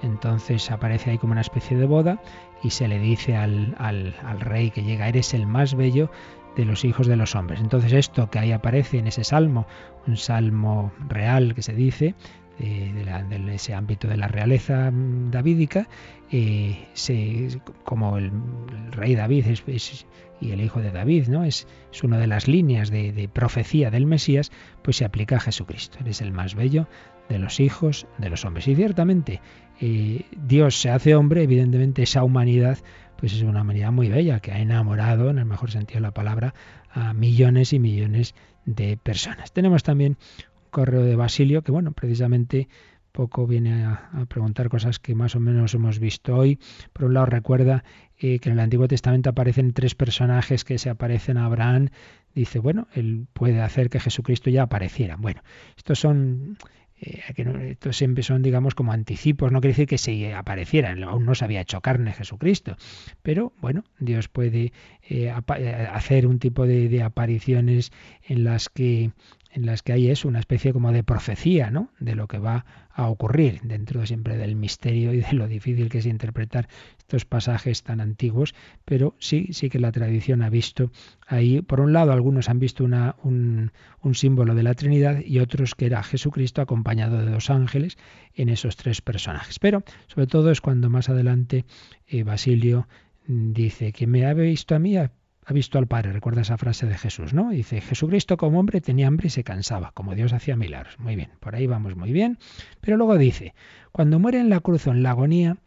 [0.03, 2.21] Entonces aparece ahí como una especie de boda
[2.63, 6.11] y se le dice al, al, al rey que llega, eres el más bello
[6.57, 7.61] de los hijos de los hombres.
[7.61, 9.67] Entonces esto que ahí aparece en ese salmo,
[10.07, 12.15] un salmo real que se dice,
[12.59, 15.89] de, ese ámbito de la realeza mm, davídica,
[16.31, 16.87] eh,
[17.85, 18.31] como el,
[18.91, 20.07] rey David es,
[20.41, 21.45] y el hijo de David, ¿no?
[21.45, 21.67] Es,
[22.03, 24.51] una de las líneas de, profecía del Mesías,
[24.83, 25.99] pues se aplica a Jesucristo.
[26.01, 26.89] Eres el más bello
[27.29, 28.69] de los hijos de los hombres.
[28.69, 29.41] Y ciertamente
[29.81, 32.79] eh, Dios se hace hombre, evidentemente esa humanidad
[33.17, 36.11] pues es una humanidad muy bella que ha enamorado, en el mejor sentido de la
[36.11, 36.53] palabra,
[36.91, 38.35] a millones y millones
[38.67, 39.53] de personas.
[39.53, 40.19] Tenemos también
[40.75, 42.69] correo de Basilio, que bueno, precisamente
[43.13, 46.59] poco viene a, preguntar cosas que más o menos hemos visto hoy.
[46.93, 47.85] Por un lado recuerda
[48.19, 51.91] eh, que en el Antiguo Testamento aparecen tres personajes que se aparecen a Abraham.
[52.35, 55.15] Dice, bueno, él puede hacer que Jesucristo ya apareciera.
[55.17, 55.43] Bueno,
[55.77, 56.59] estos son
[57.01, 57.23] eh,
[57.71, 61.45] estos siempre son, digamos, como anticipos, no quiere decir que se apareciera, aún no se
[61.45, 62.77] había hecho carne Jesucristo,
[63.23, 64.73] pero bueno, Dios puede
[65.09, 69.11] eh, hacer un tipo de, apariciones en las que
[69.55, 71.91] en las que hay es una especie como de profecía, ¿no?
[72.01, 75.99] De lo que va a ocurrir dentro siempre del misterio y de lo difícil que
[75.99, 78.53] es interpretar estos pasajes tan antiguos,
[78.85, 80.91] pero sí, sí que la tradición ha visto
[81.27, 83.71] ahí, por un lado, algunos han visto una, un,
[84.03, 87.97] un, símbolo de la Trinidad y otros que era Jesucristo acompañado de dos ángeles
[88.35, 89.61] en esos tres personajes.
[89.61, 91.65] Pero sobre todo es cuando más adelante
[92.09, 92.89] eh, Basilio
[93.27, 94.97] dice que me ha visto a mí
[95.45, 96.13] ha visto al Padre.
[96.13, 97.51] Recuerda esa frase de Jesús, ¿no?
[97.51, 100.99] Dice, Jesucristo como hombre tenía hambre y se cansaba, como Dios hacía milagros.
[100.99, 102.39] Muy bien, por ahí vamos muy bien.
[102.81, 103.55] Pero luego dice,
[103.93, 105.59] cuando muere en la cruz o en la agonía,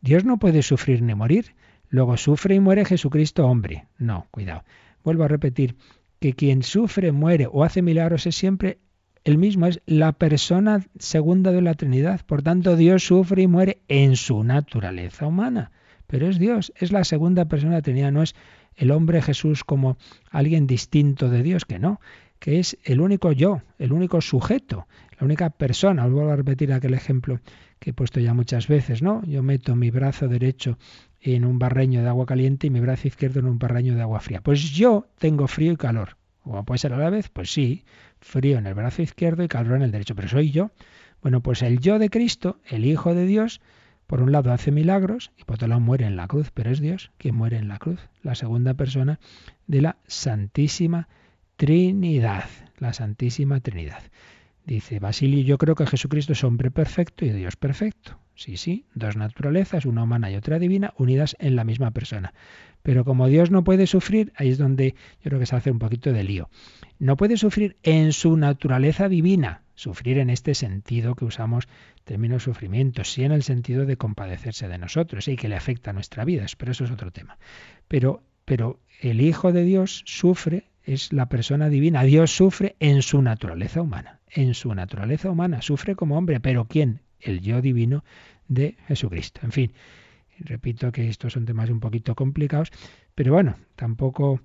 [0.00, 1.54] Dios no puede sufrir ni morir.
[1.88, 3.86] Luego sufre y muere Jesucristo hombre.
[3.98, 4.64] No, cuidado.
[5.04, 5.76] Vuelvo a repetir
[6.20, 8.78] que quien sufre, muere o hace milagros es siempre
[9.24, 12.20] el mismo, es la persona segunda de la Trinidad.
[12.26, 15.70] Por tanto, Dios sufre y muere en su naturaleza humana.
[16.06, 18.34] Pero es Dios, es la segunda persona de la Trinidad, no es
[18.76, 19.96] el hombre Jesús como
[20.30, 22.00] alguien distinto de Dios, que no,
[22.38, 24.86] que es el único yo, el único sujeto,
[25.18, 26.04] la única persona.
[26.06, 27.40] Os vuelvo a repetir aquel ejemplo
[27.78, 29.22] que he puesto ya muchas veces, ¿no?
[29.24, 30.78] Yo meto mi brazo derecho
[31.20, 34.20] en un barreño de agua caliente y mi brazo izquierdo en un barreño de agua
[34.20, 34.40] fría.
[34.40, 36.16] Pues yo tengo frío y calor.
[36.44, 37.28] ¿O puede ser a la vez?
[37.28, 37.84] Pues sí,
[38.20, 40.72] frío en el brazo izquierdo y calor en el derecho, pero soy yo.
[41.22, 43.60] Bueno, pues el yo de Cristo, el Hijo de Dios,
[44.12, 47.56] por un lado hace milagros lado muere en la cruz, pero es Dios quien muere
[47.56, 49.18] en la cruz, la segunda persona
[49.66, 51.08] de la Santísima
[51.56, 52.44] Trinidad,
[52.76, 54.02] la Santísima Trinidad.
[54.66, 58.18] Dice Basilio, yo creo que Jesucristo es hombre perfecto y Dios perfecto.
[58.34, 62.34] Sí, sí, dos naturalezas, una humana y otra divina, unidas en la misma persona.
[62.82, 65.78] Pero como Dios no puede sufrir, ahí es donde yo creo que se hace un
[65.78, 66.50] poquito de lío.
[66.98, 71.66] No puede sufrir en su naturaleza divina, sufrir en este sentido que usamos
[72.04, 75.92] término sufrimiento, sí en el sentido de compadecerse de nosotros y que le afecta a
[75.92, 77.38] nuestra vida, pero eso es otro tema.
[77.88, 83.22] Pero, pero el Hijo de Dios sufre, es la persona divina, Dios sufre en su
[83.22, 87.00] naturaleza humana, en su naturaleza humana, sufre como hombre, pero ¿quién?
[87.20, 88.04] El yo divino
[88.48, 89.40] de Jesucristo.
[89.44, 89.72] En fin,
[90.38, 92.70] repito que estos son temas un poquito complicados,
[93.14, 94.40] pero bueno, tampoco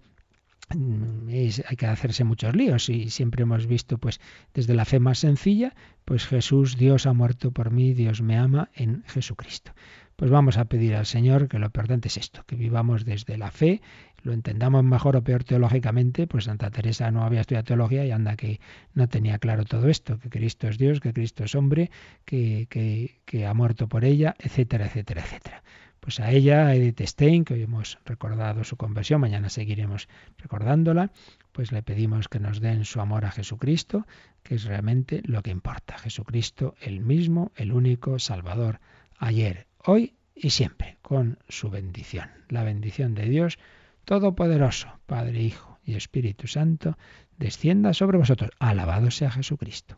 [0.75, 4.19] Mm, hay que hacerse muchos líos y siempre hemos visto pues
[4.53, 8.69] desde la fe más sencilla pues Jesús Dios ha muerto por mí Dios me ama
[8.75, 9.71] en Jesucristo.
[10.17, 13.49] Pues vamos a pedir al Señor que lo importante es esto que vivamos desde la
[13.49, 13.81] fe
[14.23, 18.35] lo entendamos mejor o peor teológicamente pues Santa Teresa no había estudiado teología y anda
[18.35, 18.59] que
[18.93, 21.91] no tenía claro todo esto que Cristo es Dios que Cristo es hombre
[22.25, 25.63] que, que, que ha muerto por ella etcétera etcétera etcétera
[26.07, 31.11] pues a ella, a Edith Stein, que hoy hemos recordado su conversión, mañana seguiremos recordándola,
[31.51, 34.07] pues le pedimos que nos den su amor a Jesucristo,
[34.41, 35.97] que es realmente lo que importa.
[35.97, 38.79] Jesucristo, el mismo, el único Salvador,
[39.17, 42.29] ayer, hoy y siempre, con su bendición.
[42.47, 43.59] La bendición de Dios
[44.05, 46.97] Todopoderoso, Padre, Hijo y Espíritu Santo,
[47.37, 48.51] descienda sobre vosotros.
[48.59, 49.97] Alabado sea Jesucristo.